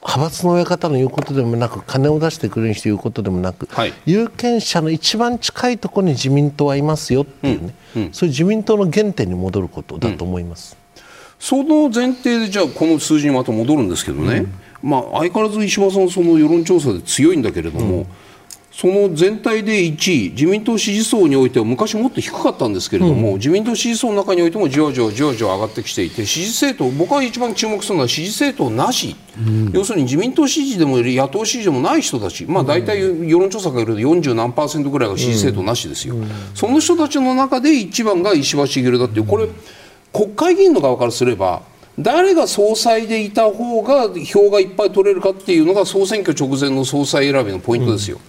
[0.02, 8.02] 派閥の親方の言うことでもなく金を出してくれる人言うことでもなく、はい、有権者の一番近いところに自民党はいますよっていうね、うん。
[8.02, 10.76] うん、そういう自民党の原点に戻ることだと思います。
[11.40, 14.44] その前提でじゃあこの数字にまた戻るんですけどね、
[14.82, 18.06] まあ、相変わらず石破さんその世論調査で強いんだけれども、
[18.72, 39.48] その全体で1位、自民党支持層においては昔もっと低かったんですけれども、うん、自民党支持層の中においてもじわじわじわじわ上がってきていて、支持政党、僕が一番注目するのは支持政党なし、うん、要するに自民党支持でも野党支持でもない人たち、まあ、大体世論調査がいると40何パーセントぐらいが支持政党なしですよ、うん、その人たちの中で一番が石破茂だっていう、これ、
[40.12, 41.62] 国会議員の側からすれば、
[41.98, 48.20] 誰が総裁でいた方が票がいっぱい取れるかっていうのが総選挙直前の総裁選びのポイントですよ。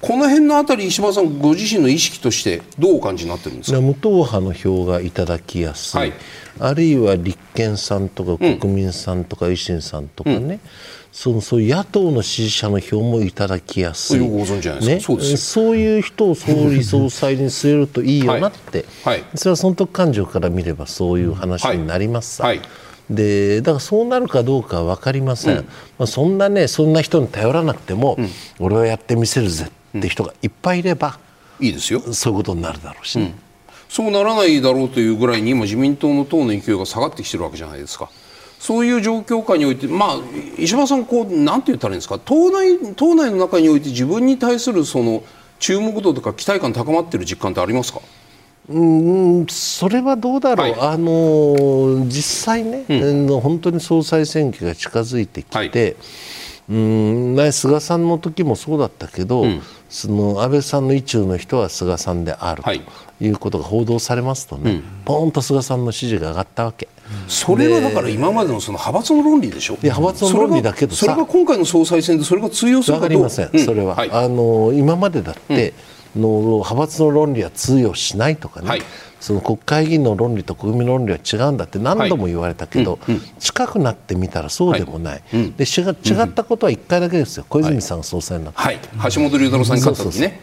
[0.00, 3.80] この辺のあたり、石破さん、ご自身の意識として、どうお感じになってるんですか？
[3.82, 6.12] 無党派の票がいただきやすい、はい、
[6.58, 10.60] あるいは立憲さんとか国民さんとか維新さんとかね、うん、
[11.12, 22.44] そのそういう野党の支持者の票もいただきやすい、ね、そうそういう人を総理総裁に据えるといいよなって、 はい、それは損得感情から見ればそういう話になりますさ。
[22.44, 22.60] はい
[23.10, 25.64] でだからそうなるかどうかは分かりません、うん、
[25.98, 28.28] まあ、そんなねそんな人に頼らなくても、うん、
[28.60, 31.18] 俺はやってみせるぜって人がいっぱいいれば、
[31.58, 32.00] いいですよ。
[32.12, 33.34] そういうことになるだろうし、ね、
[33.88, 38.08] そうならないだろうというぐらいに今自民党の党の勢いが下がってきてるわけじゃないですか。
[38.60, 40.18] そういう状況下において、まあ、
[40.58, 45.24] 石破さん、こう、なんて言ったらいいんですか、党内党内の中において自分に対するその
[45.58, 48.00] 注目度とか期待感高まっている実感ってありますか？
[48.70, 55.96] うんそれはどうだろう、はい、あの実際ね、うん、本当に総裁選挙が近づいてきて、はい、
[56.68, 62.80] うん菅さんの時もそうだったけど、うん、その安倍さんの意中の人は菅さんであるとい。
[63.28, 66.88] うことが報道されますとね、うん、ポーンと菅さんの支持が上がったわけ。
[67.28, 69.74] それはだから今までのその派閥の論理でしょ？
[69.74, 73.08] いや派閥の論理だけどそれが今回の総裁選でそれが通用するかどう？
[73.08, 75.74] かりません、それは、はい、あの今までだって、
[76.16, 78.82] の派閥の論理は通用しないとかね、はい、
[79.20, 83.14] その国会議員の論理と国民の論理は違うんだって何度も言われたけど、はいうん。
[83.16, 88.78] うん、近くなってみたらそうでもない、はい、で違ったことは1回だけですよ、小泉さんが総裁になった、はい、
[89.12, 90.40] 橋本龍太郎さんに勝った時ね。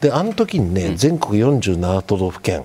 [0.00, 2.64] であの時にね、うん、全国47都道府県、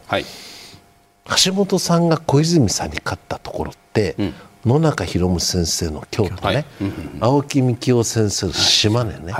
[1.44, 4.34] 橋本さんが小泉さんに勝ったところって、うん、
[4.66, 6.66] 野中宏夢先生の京都ね、
[7.20, 9.34] 青木幹雄先生の島根ね、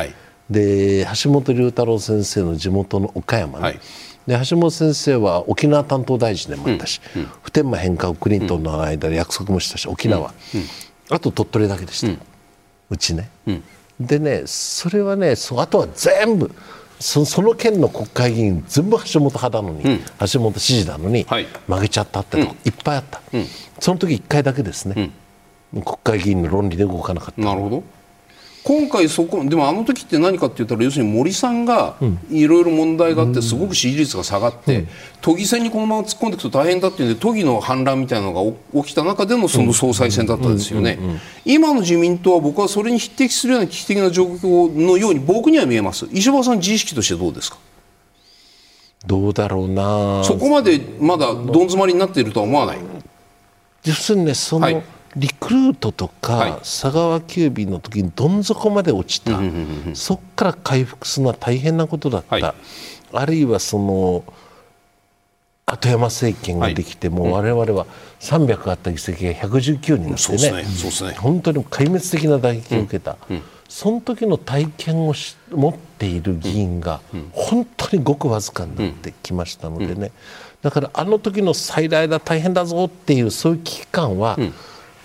[0.50, 3.80] で橋本龍太郎先生の地元の岡山ね、
[4.28, 10.34] で橋本先生は沖縄担当大臣でもあったし、うん、普天間返還をクリントンの間で約束もしたし沖縄、
[11.10, 12.24] あと鳥取だけでした、
[12.90, 13.30] うちね、
[14.00, 16.52] でねそれはねそあとは全部
[17.00, 20.00] そその県の国会議員全部橋本派なのに、
[20.32, 21.26] 橋本支持なのに、
[21.68, 23.22] 負けちゃったってとこ、いっぱいあった、
[23.82, 25.12] その時1回だけですね、
[25.74, 27.42] 国会議員の論理で動かなかった。
[27.42, 27.84] なるほど
[28.64, 31.98] 今回そこでもあの時って何かって言ったら要するに森さんが
[32.32, 34.86] いろいろ問題があってすごく支持率が下がって、
[35.22, 40.98] 都議選にこのまま突っ込んでいくと大変だっていうんで都議の反乱みたいなのが起きた中でのその総裁選だったんですよね。
[41.44, 46.08] 今の自民党は僕はそれに匹敵するような危機的な状況のように僕には見えます？
[46.14, 47.58] 石破さん自意識としてどうですか？
[49.06, 50.24] どうだろうな。
[50.24, 52.78] そこまでまだどん詰まりになっているとは思わない？
[53.84, 54.82] 要するにねその、はい
[55.16, 59.40] リクルートとか佐川急便の時にどん底まで落ちた、
[59.94, 62.54] そこから回復するのは大変なことだった、はい、
[63.14, 64.24] あるいはその
[65.66, 67.86] 後山政権ができて、もう我々は
[68.20, 71.18] 300あった議席が119になってね,、ね。
[71.18, 75.14] 本当に壊滅的な打撃を受けた、うんうん、その時の体験を
[75.52, 77.02] 持っている議員が
[77.32, 80.12] 本当にごくわずかになってきましたのでね、
[80.62, 84.38] だからあの時の最大だ大変だぞっていうそういう危機感は、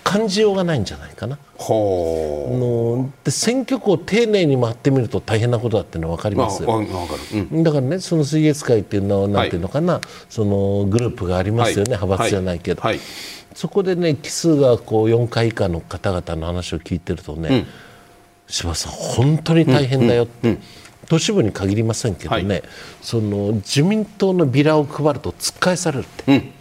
[0.03, 1.37] 感じようがないんじゃないかな。
[1.59, 6.63] ので選挙区を丁寧に回ってみると大変なことだっていうのは分かります。
[6.63, 12.99] よ、まあうん、だからねその水月会っていうのはなんていうのかな、はい、そのグループがありますよね、はい、派閥じゃないけど、はい、
[13.53, 17.67] そこでね奇数がこう4回以下の方々の話を聞いてるとね、うん、
[18.47, 20.59] 柴さん本当に大変だよって、うん、
[21.07, 22.63] 都市部に限りませんけどね、
[23.01, 26.58] その自民党のビラを配ると突っ返されるって。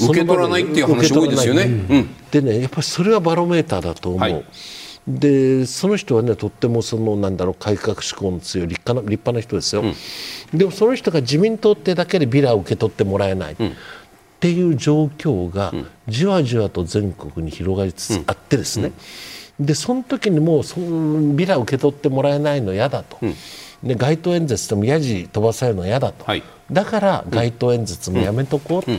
[0.00, 2.06] 受け取らないっていう話多いですよね。
[2.30, 4.20] でねやっぱりそれはバロメーターだと思う。
[4.20, 4.44] はい、
[5.08, 9.86] でその人はねとってもそのなんだろう改革志向の強い立派な立派な人ですよ、う
[10.56, 13.70] ん、でもその人が自民党ってだけでビラを受け取ってもらえない、うん、っ
[14.38, 15.72] ていう状況が
[16.06, 18.92] じわじわと全国に広がりつつあってですね、
[19.58, 23.18] でその時にもうそのビラ受け取ってもらえないの嫌だと、
[23.82, 28.90] で街頭演説でもやじ飛ばされるの嫌だと、はい、だから街頭演説もやめとこう、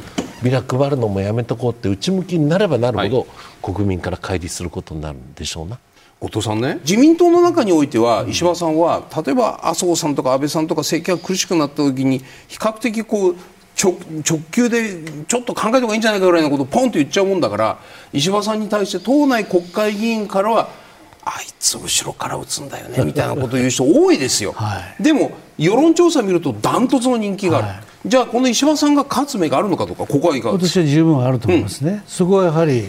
[0.43, 3.25] ビラ配るのもやめとこうって内向きになればなるほど、は
[3.71, 5.79] い、国民から乖離することになるんでしょうな。
[6.19, 13.35] 後藤さんね自民党の中においては石破さんは例えば麻生さんとか安倍さんとか政権が苦しくなった時に比較的こう
[13.81, 13.97] 直
[14.29, 17.79] 直球でちょっと考えた方がいいんじゃないかぐらいのことをポンと言っちゃうもんだから
[18.11, 20.69] 石破さんに対して党内国会議員からは
[21.23, 32.85] あいつ後ろから打つんだよねみたいなことを言う人多いですよ、はい、でも世論調査見るとダントツの人気がある、はいじゃあこの石破さんが勝つ目があるのかどうかここはいかが私は十分あると思いますね、うん、そこはやはり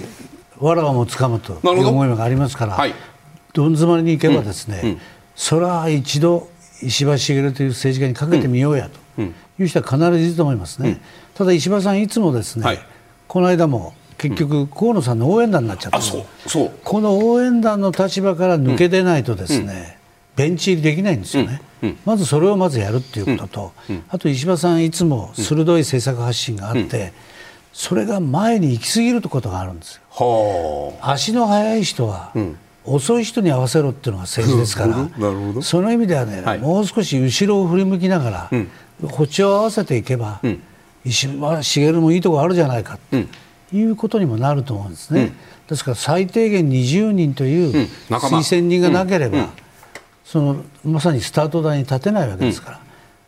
[0.58, 2.94] わらわもつかむという思いがありますから、はい、
[3.52, 4.88] どん詰まりにいけばですね、うん。
[4.90, 5.00] うん、
[5.34, 6.48] それは一度
[6.82, 9.22] 石破茂という政治家にかけてみようやと
[9.58, 11.00] いう人は必ずいると思いますね、
[11.34, 12.78] ただ石破さんいつもですね、はい、
[13.26, 16.24] この間も結局、河野さんの応援団になっちゃった、そう。
[16.46, 16.72] そう。
[16.84, 19.96] この応援団の立場から抜け出ないとですね、
[20.40, 21.60] ベンチ入りできないんですよね。
[22.04, 23.72] まずそれをまずやるっていうことと、
[24.08, 27.12] あと石破さんいつも鋭い政策発信があって、
[27.72, 30.94] それが前に行き過ぎることがあるんですよ。
[31.02, 32.32] 足の速い人は、
[32.84, 35.08] 遅い人に合わせろっていうのが政治ですから、
[35.62, 38.68] その意味ではね、はい、もう少し後ろを振り向きながら、うん、
[39.08, 40.60] 歩調を合わせていけば、うん、
[41.04, 45.20] 石破茂もいいところあるじゃないかということにもなると思うんですね。
[45.20, 45.32] うん、
[45.68, 49.50] ですから最低限20人という推薦人がなければ、
[50.30, 52.82] そのまさにスタート台に立てないわけですから、うん、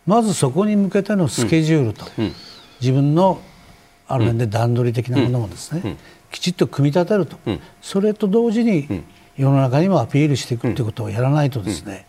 [0.07, 2.33] まずそこに向けてのスケジュールと、うん、
[2.81, 3.41] 自分の
[4.07, 5.97] ある面で段取り的なものもですね、
[6.31, 7.39] きちっと組み立てると、
[7.81, 9.03] それと同時に
[9.37, 12.07] 世の中にもアピールしていくということをやらないとですね、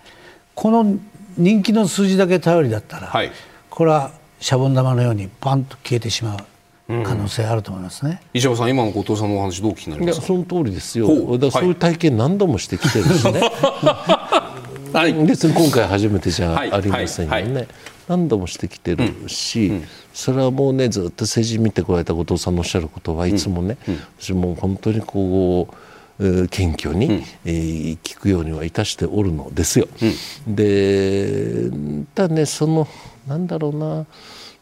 [0.54, 0.96] この
[1.38, 3.32] 人気の数字だけ頼りだったら、はい、
[3.72, 6.38] これはシャボン玉のようにパンと消えてしまう。
[6.86, 10.28] 可能性あると思いますね、うん、石破さん、今の後藤さんのお話、どう気になりますか？
[10.28, 13.42] その通りですよ、だからそういう体験、何度もしてきてるしね、
[14.94, 17.68] はい、別に今回初めてじゃありませんよね。
[18.08, 19.76] 何度もしてきてるし、うん。
[19.78, 19.84] うん、
[20.14, 23.78] それはもうねずっと政治見てこられた後藤さんのおっしゃることはいつもね、
[24.20, 25.76] 私も本当にこう。
[26.50, 29.88] 謙虚に、うん、えー、聞くようにはいたしておるのですよ。
[30.48, 31.72] うん、で
[32.14, 32.88] ただねその
[33.28, 34.06] なんだろうな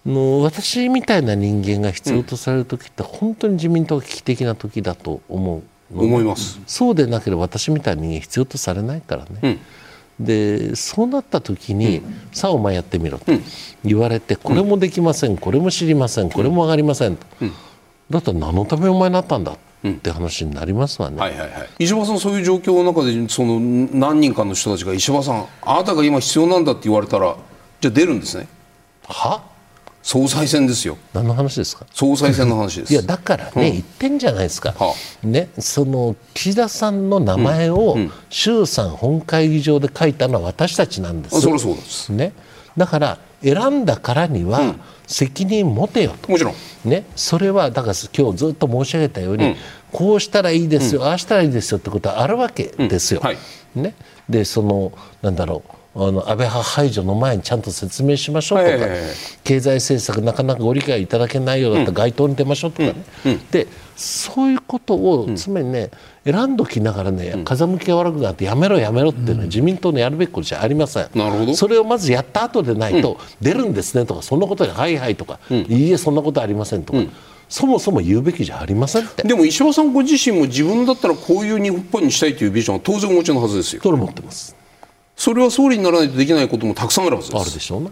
[0.06, 5.64] の私みたいな人間が必要とされる時って本当に自民党が危機的な時だと思う
[5.94, 6.60] 思います。
[6.68, 9.30] そうでなければ私みたいな人間必要とされないからね。
[9.44, 9.60] うん、
[10.20, 13.32] でそうなった時に、うん、さあお前やってみろと
[13.84, 17.26] 言われて、これもできませんこれも知りませんこれも上がりませんと、
[18.10, 19.54] だったら何のためお前になったんだ
[19.88, 27.36] って話になりますわね、はいはいはい、石破さんそういう状況の中でその何人かの人たちが石破さんあなたが今必要なんだって言われたら
[27.80, 28.48] じゃあ出るんですね。
[29.08, 29.51] は？
[30.04, 30.98] 総裁選ですよ。
[31.14, 31.86] 何の話ですか？
[31.94, 32.94] 総裁選の話です。
[32.94, 34.94] いやだからね、うん、言ってんじゃないですか、は
[35.24, 37.98] あ、ね、その岸田さんの名前を
[38.30, 42.34] 衆参本会議場で書いたのは私たちなんです、そりゃそうです、ね、
[42.76, 44.76] だから選んだからには
[45.08, 46.56] 責任持てよと、もちろん、
[46.90, 49.56] ね、それはだから今日ずっと申し上げたように、うん、
[49.92, 53.20] こうしたらいいですよ、ああしたらいいですよってことはあるわけですよ。
[53.20, 53.38] はい、
[53.76, 53.94] ね、
[54.28, 54.92] でその
[55.22, 58.86] なんだろうあの安倍派排除の前にちゃんと説明しましょうとか、
[59.44, 62.96] 経済政策なかなかご理解いただけないようだったら街頭に出ましょうとかね、
[63.52, 63.68] で
[63.98, 65.92] そういうことをつまりね、
[66.24, 71.56] 選んどきながらね風向きが悪くなってやめろやめろっていうのは自民党のやるべきことじゃありません、なるほど。
[71.56, 77.00] それをまずやった後でないと、出るんですねとかそんなことではいはいとか、いいえそんなことありませんとか。
[77.50, 79.28] そもそも言うべきじゃありませんって。
[79.28, 83.82] でも石破さんご自身も自分だったらこういう日本にしたいというビジョンは当然お持ちのはずですよ。
[83.84, 84.56] それ持ってます
[85.22, 87.42] それは総理にならないとできないこともたくさんあるはずです。
[87.44, 87.92] あるでしょうな。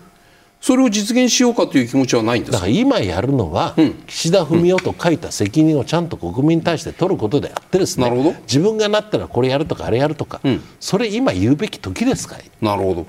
[0.60, 2.54] それを実現しようかという気持ちはないんです。
[2.54, 8.36] だから今やるのは、うん、岸田文雄と書いた責任をちゃんと国民に対して取ることであってですね、なるほど。
[8.48, 12.44] 自分がなったらこれやるとかあれやるとか、うん、それ今言うべき時ですかい？
[12.62, 13.06] なるほど。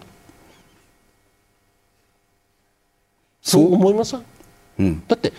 [3.40, 4.18] そう思います
[4.78, 5.32] うん、だって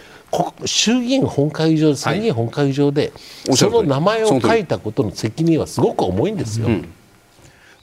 [0.65, 3.13] 衆議院本会議場参議院本会議場で、
[3.45, 6.65] はい、その名前を書いたことの責任はすごく重いんですよ。
[6.65, 6.89] うん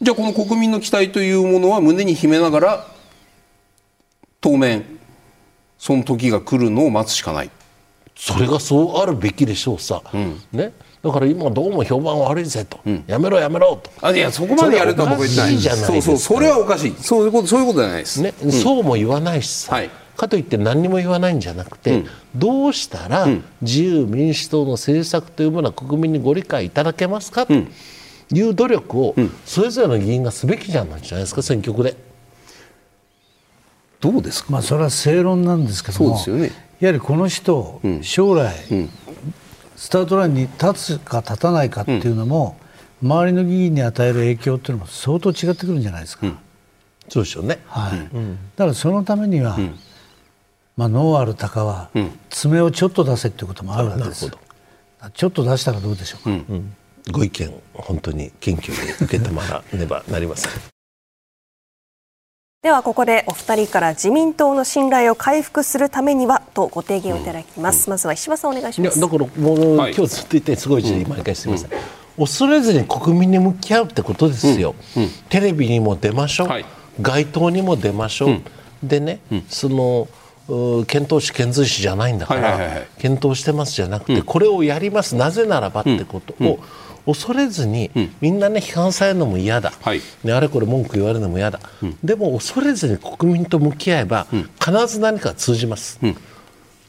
[0.00, 2.86] じゃあこの国民の期待というものは胸に秘めながら
[4.40, 4.84] 当面
[5.76, 7.50] その時が来るのを待つしかない。
[8.14, 10.72] それがそうあるべきでしょうさ、うん、ね。
[11.02, 13.90] だから今どうも評判悪いぜと、うん、やめろやめろと。
[14.00, 16.94] あいやそこまでやるとは僕言ってないじゃないそうそうそれはおかしい。
[16.96, 23.26] そういうことそういうことじゃないです、ね、うん、そうも言わないしさ、はい、かといって何にも言わないんじゃなくて、どうしたら
[23.62, 27.54] 自由民主党の政策というものは国民にご理解いただけますかと、
[28.32, 29.14] いう努力を
[29.44, 31.96] それぞれの議員がすべきじゃないですか選挙区で。
[34.00, 38.90] どうですか、まあ、それは正論なんですけども、ね、やはりこの人、うん、将来、うん、
[39.76, 42.56] スタートラインに立つか立たないかっていうのも、
[43.02, 46.26] うん、周りの議員に与える影響っていうのも相当違ってくるんじゃないですか。
[47.08, 47.98] そうですよね、はい、
[48.54, 49.58] だからそのためには、
[50.76, 51.88] まあ、脳ある鷹は、
[52.28, 54.30] 爪をちょっと出せっていうこともあるわけです。
[55.14, 56.44] ちょっと出したらどうでしょうか。
[57.10, 60.52] ご意見本当に謙虚に受けてもらわねばなりません
[62.62, 69.00] ではここでお二人から自民党の信頼を回復するためにはとご提言をいただきます、うん、まずは石破さんお願いします。
[69.00, 76.64] だからもう、はい、今日ずっと言ってすごい毎回すみません、うん、恐れずに国民に向き合うってことですよ、うん、テレビにも出ましょう、はい、
[77.00, 78.40] 街頭にも出ましょう、
[78.82, 80.08] でね、その
[80.86, 85.14] 検討し遣隋使じゃないんだから、検討してますじゃなくて、これをやります。
[85.14, 86.58] なぜならばってことを、
[87.08, 95.98] 恐れずに、うん、みんなね批判されるのも嫌だ、はい、ね、あれこれ文句言われるのも嫌だ、うん、でも恐れずに国民と向き合えば、うん、必ず何か通じます、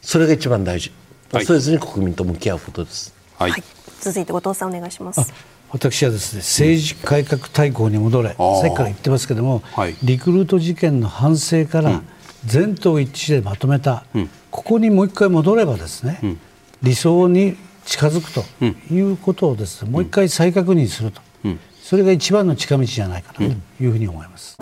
[0.01, 0.91] それが一番大事。
[1.31, 3.63] 恐れずに国民と向き合うことです、はい、はい、
[4.01, 5.33] 続いて後藤さんお願いします。
[5.71, 12.01] 私はですね政治改革大綱に戻れ、さっきから言ってますけども、はい、リクルート事件の反省から
[12.45, 14.03] 全党一致でまとめた、
[14.51, 16.37] ここにもう一回戻ればですね、
[16.81, 17.55] 理想に
[17.89, 18.45] 近づくと
[18.93, 21.21] いうことをです、ね、もう一回再確認すると、
[21.81, 23.43] それが一番の近道じゃないかなと
[23.83, 24.55] いうふうに思います。